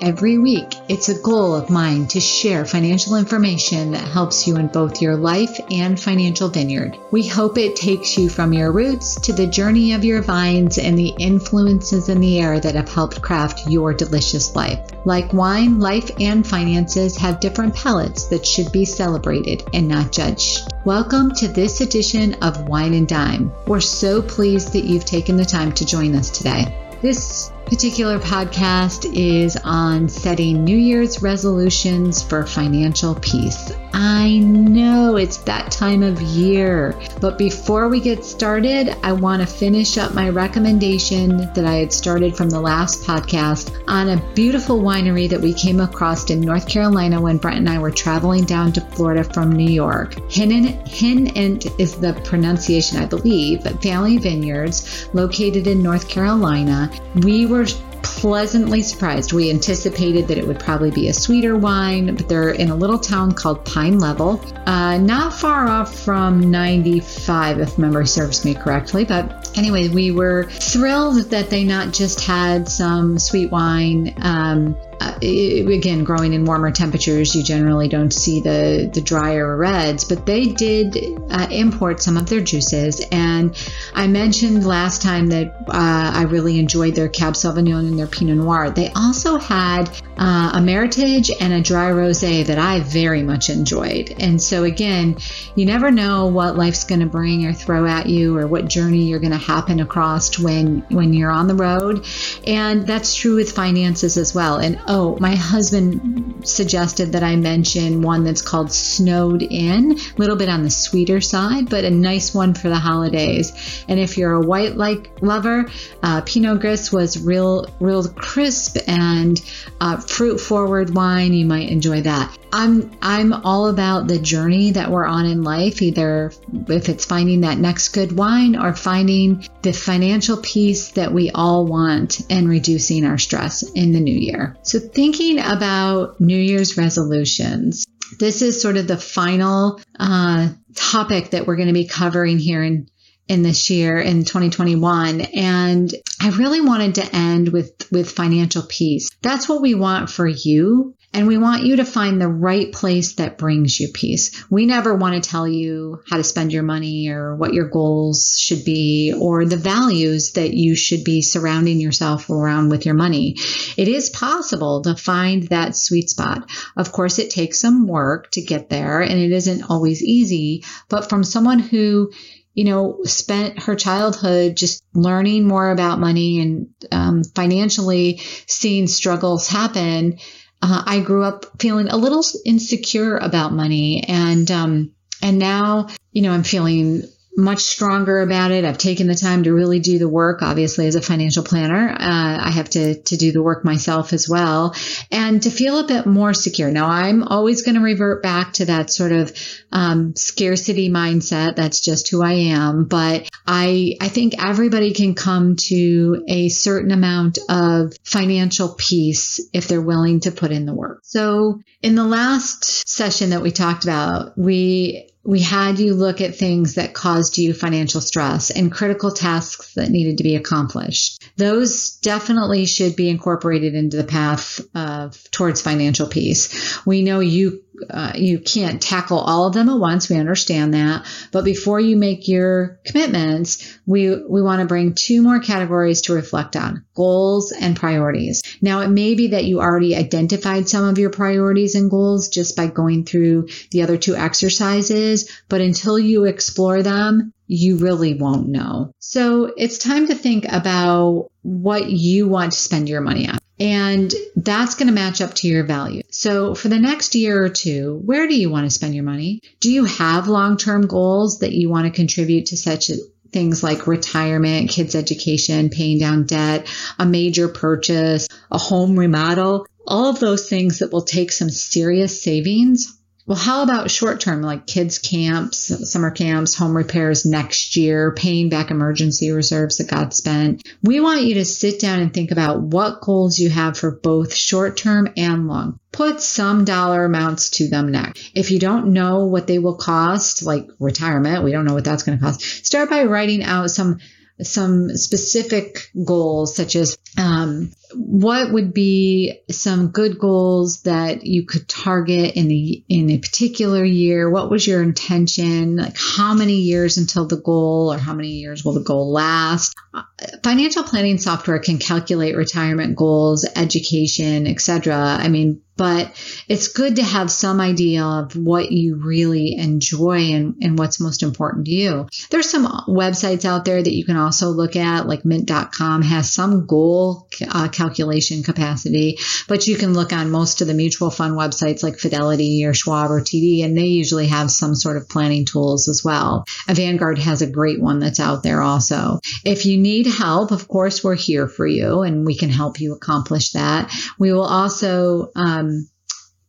Every 0.00 0.36
week, 0.36 0.74
it's 0.88 1.08
a 1.08 1.22
goal 1.22 1.54
of 1.54 1.70
mine 1.70 2.06
to 2.08 2.20
share 2.20 2.66
financial 2.66 3.16
information 3.16 3.92
that 3.92 4.06
helps 4.06 4.46
you 4.46 4.56
in 4.56 4.66
both 4.66 5.00
your 5.00 5.16
life 5.16 5.58
and 5.70 5.98
financial 5.98 6.48
vineyard. 6.48 6.98
We 7.10 7.26
hope 7.26 7.56
it 7.56 7.76
takes 7.76 8.18
you 8.18 8.28
from 8.28 8.52
your 8.52 8.72
roots 8.72 9.18
to 9.22 9.32
the 9.32 9.46
journey 9.46 9.94
of 9.94 10.04
your 10.04 10.20
vines 10.20 10.76
and 10.76 10.98
the 10.98 11.14
influences 11.18 12.10
in 12.10 12.20
the 12.20 12.40
air 12.40 12.60
that 12.60 12.74
have 12.74 12.90
helped 12.90 13.22
craft 13.22 13.70
your 13.70 13.94
delicious 13.94 14.54
life. 14.54 14.80
Like 15.06 15.32
wine, 15.32 15.80
life 15.80 16.10
and 16.20 16.46
finances 16.46 17.16
have 17.16 17.40
different 17.40 17.74
palates 17.74 18.26
that 18.26 18.46
should 18.46 18.70
be 18.72 18.84
celebrated 18.84 19.64
and 19.72 19.88
not 19.88 20.12
judged. 20.12 20.68
Welcome 20.84 21.34
to 21.36 21.48
this 21.48 21.80
edition 21.80 22.34
of 22.42 22.68
Wine 22.68 22.92
and 22.92 23.08
Dime. 23.08 23.50
We're 23.66 23.80
so 23.80 24.20
pleased 24.20 24.74
that 24.74 24.84
you've 24.84 25.06
taken 25.06 25.38
the 25.38 25.44
time 25.44 25.72
to 25.72 25.86
join 25.86 26.14
us 26.14 26.30
today. 26.30 26.82
This 27.00 27.50
particular 27.66 28.20
podcast 28.20 29.12
is 29.12 29.56
on 29.64 30.08
setting 30.08 30.62
New 30.62 30.76
Year's 30.76 31.20
resolutions 31.20 32.22
for 32.22 32.46
financial 32.46 33.16
peace. 33.16 33.72
I 33.92 34.38
know 34.38 35.16
it's 35.16 35.38
that 35.38 35.72
time 35.72 36.02
of 36.02 36.20
year, 36.20 36.94
but 37.20 37.38
before 37.38 37.88
we 37.88 37.98
get 37.98 38.24
started, 38.24 38.94
I 39.02 39.12
want 39.12 39.40
to 39.40 39.46
finish 39.46 39.96
up 39.96 40.14
my 40.14 40.28
recommendation 40.28 41.38
that 41.54 41.64
I 41.64 41.76
had 41.76 41.92
started 41.92 42.36
from 42.36 42.50
the 42.50 42.60
last 42.60 43.04
podcast 43.04 43.82
on 43.88 44.10
a 44.10 44.22
beautiful 44.34 44.80
winery 44.80 45.28
that 45.30 45.40
we 45.40 45.54
came 45.54 45.80
across 45.80 46.30
in 46.30 46.42
North 46.42 46.68
Carolina 46.68 47.20
when 47.20 47.38
Brent 47.38 47.58
and 47.58 47.70
I 47.70 47.78
were 47.78 47.90
traveling 47.90 48.44
down 48.44 48.72
to 48.74 48.80
Florida 48.82 49.24
from 49.24 49.50
New 49.50 49.72
York. 49.72 50.14
Hinnant 50.30 51.80
is 51.80 51.96
the 51.98 52.20
pronunciation, 52.22 52.98
I 52.98 53.06
believe, 53.06 53.62
Family 53.80 54.18
Vineyards, 54.18 55.08
located 55.14 55.66
in 55.66 55.82
North 55.82 56.06
Carolina. 56.08 56.92
We 57.22 57.46
were 57.46 57.55
pleasantly 58.02 58.82
surprised. 58.82 59.32
We 59.32 59.50
anticipated 59.50 60.28
that 60.28 60.38
it 60.38 60.46
would 60.46 60.58
probably 60.58 60.90
be 60.90 61.08
a 61.08 61.12
sweeter 61.12 61.56
wine, 61.56 62.14
but 62.14 62.28
they're 62.28 62.50
in 62.50 62.70
a 62.70 62.74
little 62.74 62.98
town 62.98 63.32
called 63.32 63.64
Pine 63.64 63.98
Level, 63.98 64.40
uh, 64.66 64.96
not 64.98 65.34
far 65.34 65.66
off 65.66 65.98
from 65.98 66.50
95, 66.50 67.58
if 67.58 67.78
memory 67.78 68.06
serves 68.06 68.44
me 68.44 68.54
correctly. 68.54 69.04
But 69.04 69.50
anyway, 69.56 69.88
we 69.88 70.12
were 70.12 70.44
thrilled 70.44 71.30
that 71.30 71.50
they 71.50 71.64
not 71.64 71.92
just 71.92 72.20
had 72.20 72.68
some 72.68 73.18
sweet 73.18 73.50
wine. 73.50 74.14
Um, 74.18 74.76
uh, 75.00 75.14
again, 75.20 76.04
growing 76.04 76.32
in 76.32 76.44
warmer 76.44 76.70
temperatures, 76.70 77.34
you 77.34 77.42
generally 77.42 77.88
don't 77.88 78.12
see 78.12 78.40
the, 78.40 78.90
the 78.92 79.00
drier 79.00 79.56
reds, 79.56 80.04
but 80.04 80.26
they 80.26 80.46
did 80.46 80.96
uh, 81.30 81.46
import 81.50 82.02
some 82.02 82.16
of 82.16 82.28
their 82.28 82.40
juices. 82.40 83.04
And 83.12 83.56
I 83.94 84.06
mentioned 84.06 84.66
last 84.66 85.02
time 85.02 85.28
that 85.28 85.54
uh, 85.68 86.12
I 86.14 86.22
really 86.22 86.58
enjoyed 86.58 86.94
their 86.94 87.08
Cab 87.08 87.34
Sauvignon 87.34 87.80
and 87.80 87.98
their 87.98 88.06
Pinot 88.06 88.36
Noir. 88.36 88.70
They 88.70 88.90
also 88.92 89.36
had 89.36 89.88
uh, 90.16 90.52
a 90.54 90.58
Meritage 90.58 91.30
and 91.40 91.52
a 91.52 91.60
dry 91.60 91.90
rosé 91.90 92.46
that 92.46 92.58
I 92.58 92.80
very 92.80 93.22
much 93.22 93.50
enjoyed. 93.50 94.14
And 94.18 94.40
so, 94.40 94.64
again, 94.64 95.16
you 95.54 95.66
never 95.66 95.90
know 95.90 96.26
what 96.26 96.56
life's 96.56 96.84
going 96.84 97.00
to 97.00 97.06
bring 97.06 97.46
or 97.46 97.52
throw 97.52 97.86
at 97.86 98.06
you 98.06 98.36
or 98.36 98.46
what 98.46 98.66
journey 98.66 99.04
you're 99.04 99.20
going 99.20 99.32
to 99.32 99.36
happen 99.36 99.80
across 99.80 100.38
when, 100.38 100.86
when 100.90 101.12
you're 101.12 101.30
on 101.30 101.48
the 101.48 101.54
road. 101.54 102.06
And 102.46 102.86
that's 102.86 103.14
true 103.14 103.36
with 103.36 103.52
finances 103.52 104.16
as 104.16 104.34
well. 104.34 104.56
And 104.58 104.80
oh, 104.86 105.16
my 105.20 105.34
husband 105.34 106.46
suggested 106.46 107.12
that 107.12 107.22
I 107.22 107.36
mention 107.36 108.02
one 108.02 108.24
that's 108.24 108.42
called 108.42 108.72
Snowed 108.72 109.42
In, 109.42 109.92
a 109.92 110.18
little 110.18 110.36
bit 110.36 110.48
on 110.48 110.62
the 110.62 110.70
sweeter 110.70 111.20
side, 111.20 111.68
but 111.68 111.84
a 111.84 111.90
nice 111.90 112.34
one 112.34 112.54
for 112.54 112.68
the 112.68 112.76
holidays. 112.76 113.84
And 113.88 113.98
if 113.98 114.16
you're 114.16 114.34
a 114.34 114.40
white 114.40 114.76
like 114.76 115.10
lover, 115.22 115.66
uh, 116.02 116.22
Pinot 116.22 116.60
Gris 116.60 116.92
was 116.92 117.22
real, 117.22 117.66
real 117.80 118.08
crisp 118.08 118.76
and 118.86 119.40
uh, 119.80 119.98
fruit 119.98 120.38
forward 120.38 120.94
wine. 120.94 121.32
You 121.32 121.46
might 121.46 121.68
enjoy 121.68 122.02
that. 122.02 122.36
I'm 122.52 122.92
I'm 123.02 123.32
all 123.32 123.68
about 123.68 124.08
the 124.08 124.18
journey 124.18 124.72
that 124.72 124.90
we're 124.90 125.06
on 125.06 125.26
in 125.26 125.42
life, 125.42 125.82
either 125.82 126.32
if 126.68 126.88
it's 126.88 127.04
finding 127.04 127.42
that 127.42 127.58
next 127.58 127.90
good 127.90 128.12
wine 128.16 128.56
or 128.56 128.74
finding 128.74 129.46
the 129.62 129.72
financial 129.72 130.38
peace 130.38 130.90
that 130.92 131.12
we 131.12 131.30
all 131.30 131.66
want 131.66 132.22
and 132.30 132.48
reducing 132.48 133.04
our 133.04 133.18
stress 133.18 133.62
in 133.62 133.92
the 133.92 134.00
new 134.00 134.16
year. 134.16 134.56
So 134.62 134.78
thinking 134.78 135.38
about 135.38 136.20
New 136.20 136.38
Year's 136.38 136.76
resolutions, 136.76 137.86
this 138.18 138.42
is 138.42 138.62
sort 138.62 138.76
of 138.76 138.86
the 138.86 138.96
final 138.96 139.80
uh, 139.98 140.48
topic 140.74 141.30
that 141.30 141.46
we're 141.46 141.56
going 141.56 141.68
to 141.68 141.74
be 141.74 141.86
covering 141.86 142.38
here 142.38 142.62
in 142.62 142.88
in 143.28 143.42
this 143.42 143.70
year 143.70 143.98
in 143.98 144.24
2021 144.24 145.20
and 145.20 145.92
I 146.20 146.30
really 146.30 146.60
wanted 146.60 146.94
to 146.96 147.16
end 147.16 147.48
with 147.48 147.90
with 147.90 148.10
financial 148.10 148.62
peace. 148.68 149.10
That's 149.20 149.48
what 149.48 149.62
we 149.62 149.74
want 149.74 150.10
for 150.10 150.26
you 150.26 150.94
and 151.16 151.26
we 151.26 151.38
want 151.38 151.64
you 151.64 151.76
to 151.76 151.84
find 151.86 152.20
the 152.20 152.28
right 152.28 152.70
place 152.70 153.14
that 153.14 153.38
brings 153.38 153.80
you 153.80 153.88
peace. 153.88 154.44
We 154.50 154.66
never 154.66 154.94
want 154.94 155.14
to 155.14 155.26
tell 155.26 155.48
you 155.48 156.02
how 156.10 156.18
to 156.18 156.24
spend 156.24 156.52
your 156.52 156.62
money 156.62 157.08
or 157.08 157.34
what 157.34 157.54
your 157.54 157.70
goals 157.70 158.36
should 158.38 158.66
be 158.66 159.14
or 159.18 159.46
the 159.46 159.56
values 159.56 160.32
that 160.32 160.52
you 160.52 160.76
should 160.76 161.04
be 161.04 161.22
surrounding 161.22 161.80
yourself 161.80 162.28
around 162.28 162.68
with 162.68 162.84
your 162.84 162.94
money. 162.94 163.36
It 163.78 163.88
is 163.88 164.10
possible 164.10 164.82
to 164.82 164.94
find 164.94 165.44
that 165.44 165.74
sweet 165.74 166.10
spot. 166.10 166.50
Of 166.76 166.92
course, 166.92 167.18
it 167.18 167.30
takes 167.30 167.62
some 167.62 167.86
work 167.86 168.30
to 168.32 168.42
get 168.42 168.68
there 168.68 169.00
and 169.00 169.18
it 169.18 169.32
isn't 169.32 169.70
always 169.70 170.02
easy, 170.02 170.64
but 170.90 171.08
from 171.08 171.24
someone 171.24 171.60
who 171.60 172.12
you 172.52 172.64
know, 172.64 173.00
spent 173.04 173.64
her 173.64 173.76
childhood 173.76 174.56
just 174.56 174.82
learning 174.94 175.46
more 175.46 175.70
about 175.70 176.00
money 176.00 176.40
and 176.40 176.68
um, 176.90 177.22
financially 177.22 178.18
seeing 178.46 178.86
struggles 178.86 179.46
happen. 179.46 180.18
Uh, 180.62 180.82
I 180.86 181.00
grew 181.00 181.22
up 181.22 181.60
feeling 181.60 181.88
a 181.88 181.96
little 181.96 182.24
insecure 182.44 183.16
about 183.16 183.52
money, 183.52 184.04
and 184.06 184.50
um, 184.50 184.92
and 185.22 185.38
now, 185.38 185.88
you 186.12 186.22
know, 186.22 186.32
I'm 186.32 186.42
feeling 186.44 187.04
much 187.36 187.60
stronger 187.60 188.20
about 188.20 188.50
it. 188.50 188.64
I've 188.64 188.78
taken 188.78 189.06
the 189.06 189.14
time 189.14 189.44
to 189.44 189.52
really 189.52 189.78
do 189.78 189.98
the 189.98 190.08
work. 190.08 190.42
Obviously, 190.42 190.86
as 190.86 190.94
a 190.94 191.02
financial 191.02 191.44
planner, 191.44 191.90
uh, 191.90 192.38
I 192.46 192.50
have 192.50 192.70
to 192.70 193.00
to 193.02 193.16
do 193.16 193.32
the 193.32 193.42
work 193.42 193.64
myself 193.64 194.12
as 194.12 194.28
well, 194.28 194.74
and 195.10 195.42
to 195.42 195.50
feel 195.50 195.78
a 195.78 195.86
bit 195.86 196.06
more 196.06 196.32
secure. 196.32 196.70
Now, 196.70 196.86
I'm 196.88 197.22
always 197.22 197.62
going 197.62 197.74
to 197.74 197.80
revert 197.80 198.22
back 198.22 198.54
to 198.54 198.66
that 198.66 198.90
sort 198.90 199.12
of 199.12 199.32
um, 199.70 200.16
scarcity 200.16 200.88
mindset. 200.88 201.56
That's 201.56 201.80
just 201.80 202.10
who 202.10 202.22
I 202.22 202.32
am. 202.32 202.84
But 202.84 203.28
I 203.46 203.96
I 204.00 204.08
think 204.08 204.42
everybody 204.42 204.92
can 204.92 205.14
come 205.14 205.56
to 205.68 206.24
a 206.28 206.48
certain 206.48 206.90
amount 206.90 207.38
of 207.48 207.92
financial 208.04 208.74
peace 208.74 209.40
if 209.52 209.68
they're 209.68 209.80
willing 209.80 210.20
to 210.20 210.32
put 210.32 210.52
in 210.52 210.66
the 210.66 210.74
work. 210.74 211.00
So, 211.02 211.60
in 211.82 211.94
the 211.94 212.04
last 212.04 212.88
session 212.88 213.30
that 213.30 213.42
we 213.42 213.50
talked 213.50 213.84
about, 213.84 214.38
we 214.38 215.10
we 215.26 215.40
had 215.40 215.80
you 215.80 215.94
look 215.94 216.20
at 216.20 216.36
things 216.36 216.76
that 216.76 216.94
caused 216.94 217.36
you 217.36 217.52
financial 217.52 218.00
stress 218.00 218.50
and 218.50 218.70
critical 218.70 219.10
tasks 219.10 219.74
that 219.74 219.90
needed 219.90 220.18
to 220.18 220.24
be 220.24 220.36
accomplished. 220.36 221.22
Those 221.36 221.96
definitely 221.96 222.66
should 222.66 222.94
be 222.94 223.10
incorporated 223.10 223.74
into 223.74 223.96
the 223.96 224.04
path 224.04 224.60
of 224.74 225.20
towards 225.32 225.60
financial 225.60 226.06
peace. 226.06 226.78
We 226.86 227.02
know 227.02 227.20
you 227.20 227.64
uh, 227.90 228.12
you 228.14 228.38
can't 228.38 228.80
tackle 228.80 229.18
all 229.18 229.46
of 229.46 229.54
them 229.54 229.68
at 229.68 229.78
once. 229.78 230.08
We 230.08 230.16
understand 230.16 230.74
that. 230.74 231.06
But 231.32 231.44
before 231.44 231.80
you 231.80 231.96
make 231.96 232.28
your 232.28 232.80
commitments, 232.84 233.78
we, 233.86 234.14
we 234.14 234.42
want 234.42 234.60
to 234.60 234.66
bring 234.66 234.94
two 234.94 235.22
more 235.22 235.40
categories 235.40 236.02
to 236.02 236.14
reflect 236.14 236.56
on 236.56 236.84
goals 236.94 237.52
and 237.52 237.76
priorities. 237.76 238.42
Now, 238.60 238.80
it 238.80 238.88
may 238.88 239.14
be 239.14 239.28
that 239.28 239.44
you 239.44 239.60
already 239.60 239.94
identified 239.96 240.68
some 240.68 240.84
of 240.84 240.98
your 240.98 241.10
priorities 241.10 241.74
and 241.74 241.90
goals 241.90 242.28
just 242.28 242.56
by 242.56 242.66
going 242.66 243.04
through 243.04 243.48
the 243.70 243.82
other 243.82 243.96
two 243.96 244.16
exercises. 244.16 245.30
But 245.48 245.60
until 245.60 245.98
you 245.98 246.24
explore 246.24 246.82
them, 246.82 247.32
you 247.46 247.76
really 247.76 248.14
won't 248.14 248.48
know. 248.48 248.92
So 248.98 249.52
it's 249.56 249.78
time 249.78 250.08
to 250.08 250.14
think 250.14 250.46
about 250.50 251.30
what 251.42 251.88
you 251.88 252.28
want 252.28 252.52
to 252.52 252.58
spend 252.58 252.88
your 252.88 253.00
money 253.00 253.28
on. 253.28 253.38
And 253.58 254.12
that's 254.34 254.74
going 254.74 254.88
to 254.88 254.94
match 254.94 255.20
up 255.20 255.34
to 255.34 255.48
your 255.48 255.64
value. 255.64 256.02
So 256.10 256.54
for 256.54 256.68
the 256.68 256.78
next 256.78 257.14
year 257.14 257.42
or 257.42 257.48
two, 257.48 258.00
where 258.04 258.28
do 258.28 258.38
you 258.38 258.50
want 258.50 258.66
to 258.66 258.70
spend 258.70 258.94
your 258.94 259.04
money? 259.04 259.40
Do 259.60 259.72
you 259.72 259.84
have 259.84 260.28
long-term 260.28 260.86
goals 260.86 261.38
that 261.38 261.52
you 261.52 261.70
want 261.70 261.86
to 261.86 261.96
contribute 261.96 262.46
to 262.46 262.56
such 262.56 262.90
things 263.32 263.62
like 263.62 263.86
retirement, 263.86 264.70
kids 264.70 264.94
education, 264.94 265.70
paying 265.70 265.98
down 265.98 266.24
debt, 266.24 266.68
a 266.98 267.06
major 267.06 267.48
purchase, 267.48 268.28
a 268.50 268.58
home 268.58 268.98
remodel, 268.98 269.66
all 269.86 270.06
of 270.10 270.20
those 270.20 270.48
things 270.48 270.80
that 270.80 270.92
will 270.92 271.02
take 271.02 271.32
some 271.32 271.50
serious 271.50 272.22
savings 272.22 272.95
well, 273.26 273.36
how 273.36 273.64
about 273.64 273.90
short 273.90 274.20
term, 274.20 274.40
like 274.40 274.68
kids' 274.68 275.00
camps, 275.00 275.90
summer 275.90 276.12
camps, 276.12 276.54
home 276.54 276.76
repairs 276.76 277.26
next 277.26 277.74
year, 277.76 278.14
paying 278.14 278.48
back 278.48 278.70
emergency 278.70 279.32
reserves 279.32 279.78
that 279.78 279.90
got 279.90 280.14
spent? 280.14 280.62
We 280.82 281.00
want 281.00 281.22
you 281.22 281.34
to 281.34 281.44
sit 281.44 281.80
down 281.80 281.98
and 281.98 282.14
think 282.14 282.30
about 282.30 282.62
what 282.62 283.00
goals 283.00 283.38
you 283.38 283.50
have 283.50 283.76
for 283.76 283.90
both 283.90 284.32
short 284.32 284.76
term 284.76 285.12
and 285.16 285.48
long. 285.48 285.80
Put 285.90 286.20
some 286.20 286.64
dollar 286.64 287.04
amounts 287.04 287.50
to 287.50 287.68
them 287.68 287.90
next. 287.90 288.30
If 288.34 288.52
you 288.52 288.60
don't 288.60 288.92
know 288.92 289.24
what 289.24 289.48
they 289.48 289.58
will 289.58 289.76
cost, 289.76 290.44
like 290.44 290.68
retirement, 290.78 291.42
we 291.42 291.50
don't 291.50 291.64
know 291.64 291.74
what 291.74 291.84
that's 291.84 292.04
going 292.04 292.18
to 292.18 292.24
cost, 292.24 292.42
start 292.42 292.90
by 292.90 293.04
writing 293.04 293.42
out 293.42 293.70
some 293.70 293.98
some 294.42 294.90
specific 294.96 295.90
goals, 296.04 296.54
such 296.54 296.76
as 296.76 296.98
um, 297.18 297.72
what 297.94 298.52
would 298.52 298.72
be 298.72 299.40
some 299.50 299.88
good 299.88 300.18
goals 300.18 300.82
that 300.82 301.24
you 301.24 301.46
could 301.46 301.68
target 301.68 302.36
in 302.36 302.50
a 302.50 302.84
in 302.88 303.10
a 303.10 303.18
particular 303.18 303.84
year? 303.84 304.30
What 304.30 304.50
was 304.50 304.66
your 304.66 304.82
intention? 304.82 305.76
Like 305.76 305.96
how 305.96 306.34
many 306.34 306.60
years 306.60 306.98
until 306.98 307.26
the 307.26 307.36
goal, 307.36 307.92
or 307.92 307.98
how 307.98 308.14
many 308.14 308.28
years 308.28 308.64
will 308.64 308.74
the 308.74 308.80
goal 308.80 309.12
last? 309.12 309.74
Uh, 309.94 310.02
financial 310.42 310.82
planning 310.82 311.18
software 311.18 311.58
can 311.58 311.78
calculate 311.78 312.36
retirement 312.36 312.96
goals, 312.96 313.46
education, 313.56 314.46
etc. 314.46 314.96
I 314.96 315.28
mean, 315.28 315.62
but 315.76 316.10
it's 316.48 316.68
good 316.68 316.96
to 316.96 317.02
have 317.02 317.30
some 317.30 317.60
idea 317.60 318.02
of 318.02 318.34
what 318.34 318.72
you 318.72 318.96
really 318.96 319.56
enjoy 319.56 320.32
and, 320.32 320.56
and 320.62 320.78
what's 320.78 321.00
most 321.00 321.22
important 321.22 321.66
to 321.66 321.72
you. 321.72 322.08
There's 322.30 322.48
some 322.48 322.66
websites 322.88 323.44
out 323.44 323.66
there 323.66 323.82
that 323.82 323.92
you 323.92 324.04
can 324.04 324.16
also 324.16 324.48
look 324.48 324.74
at, 324.74 325.06
like 325.06 325.24
mint.com 325.24 326.02
has 326.02 326.32
some 326.32 326.66
goal 326.66 327.28
uh, 327.46 327.68
calculation 327.76 328.42
capacity, 328.42 329.18
but 329.48 329.66
you 329.66 329.76
can 329.76 329.94
look 329.94 330.12
on 330.12 330.30
most 330.30 330.60
of 330.60 330.66
the 330.66 330.74
mutual 330.74 331.10
fund 331.10 331.34
websites 331.34 331.82
like 331.82 331.98
Fidelity 331.98 332.64
or 332.64 332.74
Schwab 332.74 333.10
or 333.10 333.20
TD, 333.20 333.64
and 333.64 333.76
they 333.76 333.86
usually 333.86 334.28
have 334.28 334.50
some 334.50 334.74
sort 334.74 334.96
of 334.96 335.08
planning 335.08 335.44
tools 335.44 335.88
as 335.88 336.02
well. 336.04 336.44
A 336.68 336.74
Vanguard 336.74 337.18
has 337.18 337.42
a 337.42 337.50
great 337.50 337.80
one 337.80 338.00
that's 338.00 338.20
out 338.20 338.42
there 338.42 338.62
also. 338.62 339.20
If 339.44 339.66
you 339.66 339.78
need 339.78 340.06
help, 340.06 340.50
of 340.50 340.68
course, 340.68 341.04
we're 341.04 341.14
here 341.14 341.48
for 341.48 341.66
you 341.66 342.02
and 342.02 342.24
we 342.24 342.36
can 342.36 342.50
help 342.50 342.80
you 342.80 342.94
accomplish 342.94 343.52
that. 343.52 343.92
We 344.18 344.32
will 344.32 344.44
also, 344.44 345.30
um, 345.36 345.88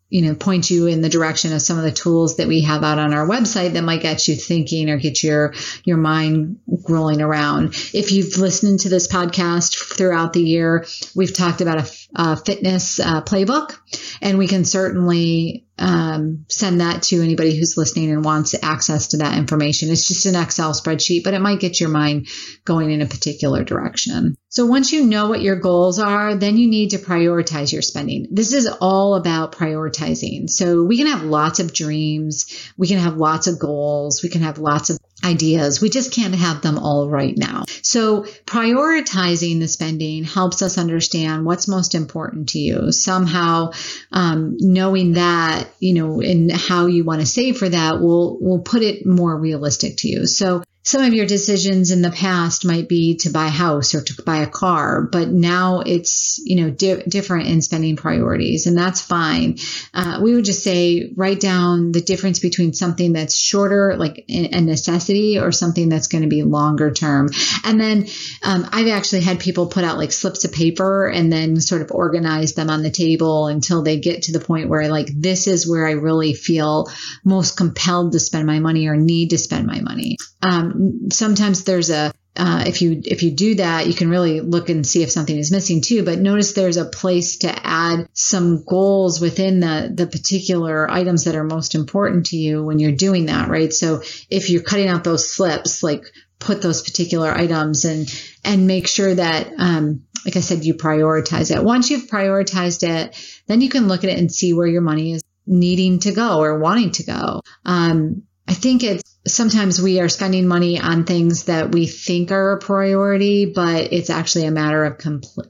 you 0.10 0.22
know, 0.22 0.36
point 0.36 0.70
you 0.70 0.88
in 0.88 1.02
the 1.02 1.10
direction 1.10 1.52
of 1.52 1.62
some 1.62 1.78
of 1.78 1.84
the 1.84 1.92
tools 1.92 2.38
that 2.38 2.48
we 2.48 2.62
have 2.62 2.84
out 2.84 2.98
on 2.98 3.14
our 3.14 3.28
website 3.28 3.74
that 3.74 3.84
might 3.84 4.02
get 4.02 4.28
you 4.28 4.36
thinking 4.36 4.90
or 4.90 4.98
get 4.98 5.22
your 5.22 5.54
your 5.84 5.98
mind 5.98 6.60
rolling 6.88 7.22
around. 7.22 7.74
If 7.94 8.14
you've 8.14 8.38
listened 8.38 8.82
to 8.82 8.90
this 8.90 9.10
podcast 9.10 9.76
throughout 9.98 10.34
the 10.34 10.42
year, 10.44 10.86
we've 11.16 11.34
talked 11.34 11.62
about 11.62 11.80
a, 11.80 11.92
a 12.16 12.38
fitness 12.38 13.00
uh, 13.00 13.22
playbook, 13.22 13.78
and 14.22 14.38
we 14.38 14.48
can 14.48 14.66
certainly 14.66 15.66
um, 15.80 16.46
send 16.50 16.82
that 16.82 17.04
to 17.04 17.22
anybody 17.22 17.58
who's 17.58 17.78
listening 17.78 18.12
and 18.12 18.26
wants 18.26 18.56
access 18.64 19.10
to 19.10 19.18
that 19.18 19.38
information. 19.38 19.92
It's 19.92 20.08
just 20.08 20.26
an 20.26 20.36
Excel 20.36 20.74
spreadsheet, 20.74 21.24
but 21.24 21.34
it 21.34 21.42
might 21.42 21.60
get 21.60 21.80
your 21.80 21.90
mind 21.90 22.28
going 22.66 22.92
in 22.92 23.02
a 23.02 23.06
particular 23.06 23.64
direction. 23.64 24.36
So 24.50 24.66
once 24.66 24.92
you 24.92 25.06
know 25.06 25.30
what 25.30 25.42
your 25.42 25.58
goals 25.58 26.00
are, 26.00 26.36
then 26.36 26.58
you 26.58 26.68
need 26.68 26.92
to 26.92 26.98
prioritize 26.98 27.72
your 27.72 27.82
spending. 27.82 28.28
This 28.32 28.54
is 28.54 28.68
all 28.68 29.16
about 29.16 29.52
prioritizing. 29.52 30.50
So 30.50 30.84
we 30.84 30.98
can 30.98 31.08
have 31.08 31.24
lots 31.24 31.60
of 31.60 31.74
dreams. 31.74 32.72
We 32.78 32.88
can 32.88 32.98
have 32.98 33.18
lots 33.18 33.48
of 33.48 33.60
goals. 33.60 34.24
We 34.24 34.30
can 34.30 34.42
have 34.42 34.58
lots 34.58 34.90
of 34.90 34.98
ideas. 35.24 35.82
We 35.82 35.90
just 35.90 36.12
can't 36.12 36.36
have 36.36 36.62
them 36.62 36.78
all 36.78 37.10
right 37.10 37.36
now. 37.38 37.64
So 37.82 38.24
prioritizing 38.46 39.60
the 39.60 39.68
spending 39.68 40.24
helps 40.24 40.62
us 40.62 40.78
understand 40.78 41.46
what's 41.46 41.68
most 41.68 41.96
important 41.96 42.50
to 42.50 42.60
you. 42.60 42.92
Somehow, 42.92 43.72
um, 44.12 44.58
knowing 44.60 45.14
that, 45.14 45.68
you 45.80 45.94
know, 45.94 46.22
and 46.22 46.52
how 46.52 46.86
you 46.86 47.04
want 47.04 47.22
to 47.22 47.28
save 47.28 47.58
for 47.58 47.70
that 47.70 48.00
will, 48.00 48.40
will 48.40 48.60
put 48.60 48.84
it 48.84 49.06
more 49.06 49.36
realistic 49.36 49.98
to 49.98 50.08
you. 50.08 50.28
So 50.28 50.64
some 50.88 51.02
of 51.02 51.14
your 51.14 51.26
decisions 51.26 51.92
in 51.92 52.02
the 52.02 52.10
past 52.10 52.64
might 52.64 52.88
be 52.88 53.18
to 53.18 53.30
buy 53.30 53.48
a 53.48 53.50
house 53.50 53.94
or 53.94 54.02
to 54.02 54.24
buy 54.24 54.38
a 54.38 54.48
car, 54.48 55.02
but 55.02 55.28
now 55.28 55.82
it's, 55.82 56.40
you 56.46 56.56
know, 56.56 56.70
di- 56.70 57.04
different 57.10 57.50
in 57.50 57.62
spending 57.62 57.98
priorities 57.98 58.68
and 58.68 58.78
that's 58.78 59.02
fine. 59.02 59.58
Uh, 59.94 60.22
we 60.24 60.34
would 60.34 60.46
just 60.46 60.64
say 60.64 61.12
write 61.18 61.42
down 61.42 61.92
the 61.92 62.00
difference 62.00 62.40
between 62.40 62.72
something 62.72 63.12
that's 63.12 63.36
shorter, 63.36 63.98
like 63.98 64.24
a 64.30 64.62
necessity 64.62 65.38
or 65.38 65.52
something 65.52 65.90
that's 65.90 66.08
going 66.08 66.22
to 66.22 66.30
be 66.30 66.44
longer 66.44 66.90
term. 66.90 67.28
And 67.66 67.82
then, 67.82 68.08
um, 68.42 68.66
I've 68.72 68.88
actually 68.88 69.24
had 69.24 69.42
people 69.42 69.68
put 69.68 69.84
out 69.84 69.98
like 69.98 70.14
slips 70.14 70.46
of 70.46 70.54
paper 70.54 71.10
and 71.10 71.30
then 71.30 71.60
sort 71.60 71.82
of 71.82 71.92
organize 71.92 72.54
them 72.54 72.70
on 72.70 72.82
the 72.82 72.92
table 72.92 73.48
until 73.48 73.84
they 73.84 74.00
get 74.00 74.22
to 74.24 74.32
the 74.32 74.40
point 74.40 74.70
where 74.70 74.88
like, 74.88 75.10
this 75.14 75.48
is 75.48 75.70
where 75.70 75.86
I 75.86 75.92
really 75.92 76.34
feel 76.34 76.90
most 77.26 77.58
compelled 77.58 78.14
to 78.14 78.22
spend 78.22 78.48
my 78.48 78.60
money 78.60 78.88
or 78.88 78.96
need 78.96 79.32
to 79.32 79.38
spend 79.38 79.68
my 79.68 79.82
money. 79.82 80.16
Um, 80.42 80.77
sometimes 81.12 81.64
there's 81.64 81.90
a 81.90 82.14
uh, 82.38 82.64
if 82.68 82.82
you 82.84 83.02
if 83.04 83.24
you 83.24 83.32
do 83.32 83.56
that, 83.56 83.88
you 83.88 83.94
can 83.94 84.10
really 84.10 84.42
look 84.42 84.70
and 84.70 84.86
see 84.86 85.02
if 85.02 85.12
something 85.12 85.36
is 85.36 85.52
missing 85.52 85.82
too. 85.82 86.04
But 86.04 86.20
notice 86.20 86.54
there's 86.54 86.78
a 86.78 86.86
place 86.86 87.38
to 87.40 87.68
add 87.68 88.08
some 88.14 88.64
goals 88.64 89.20
within 89.20 89.60
the 89.60 89.92
the 89.94 90.06
particular 90.06 90.90
items 90.90 91.24
that 91.24 91.36
are 91.36 91.44
most 91.44 91.74
important 91.74 92.28
to 92.28 92.38
you 92.38 92.64
when 92.64 92.80
you're 92.80 92.92
doing 92.92 93.26
that, 93.26 93.50
right? 93.50 93.74
So 93.74 94.02
if 94.30 94.50
you're 94.50 94.62
cutting 94.62 94.88
out 94.88 95.04
those 95.04 95.32
slips, 95.32 95.82
like 95.82 96.04
put 96.40 96.62
those 96.62 96.84
particular 96.84 97.32
items 97.32 97.86
and 97.86 98.08
and 98.44 98.68
make 98.68 98.88
sure 98.88 99.16
that 99.16 99.52
um, 99.58 100.04
like 100.24 100.36
I 100.36 100.42
said, 100.42 100.64
you 100.64 100.76
prioritize 100.76 101.56
it. 101.56 101.64
Once 101.64 101.90
you've 101.90 102.08
prioritized 102.08 102.88
it, 102.88 103.16
then 103.48 103.62
you 103.62 103.70
can 103.70 103.88
look 103.88 104.04
at 104.04 104.10
it 104.10 104.20
and 104.20 104.32
see 104.32 104.54
where 104.54 104.68
your 104.68 104.82
money 104.82 105.14
is 105.14 105.24
needing 105.48 106.00
to 106.00 106.12
go 106.12 106.40
or 106.40 106.60
wanting 106.60 106.92
to 106.92 107.04
go. 107.04 107.42
Um, 107.66 108.24
I 108.48 108.54
think 108.54 108.84
it's 108.84 109.17
sometimes 109.28 109.82
we 109.82 110.00
are 110.00 110.10
spending 110.10 110.48
money 110.48 110.80
on 110.80 111.04
things 111.04 111.46
that 111.46 111.72
we 111.72 111.88
think 111.88 112.32
are 112.32 112.54
a 112.54 112.60
priority, 112.60 113.46
but 113.46 113.94
it's 113.94 114.10
actually 114.10 114.46
a 114.46 114.52
matter 114.52 114.86
of 114.86 115.06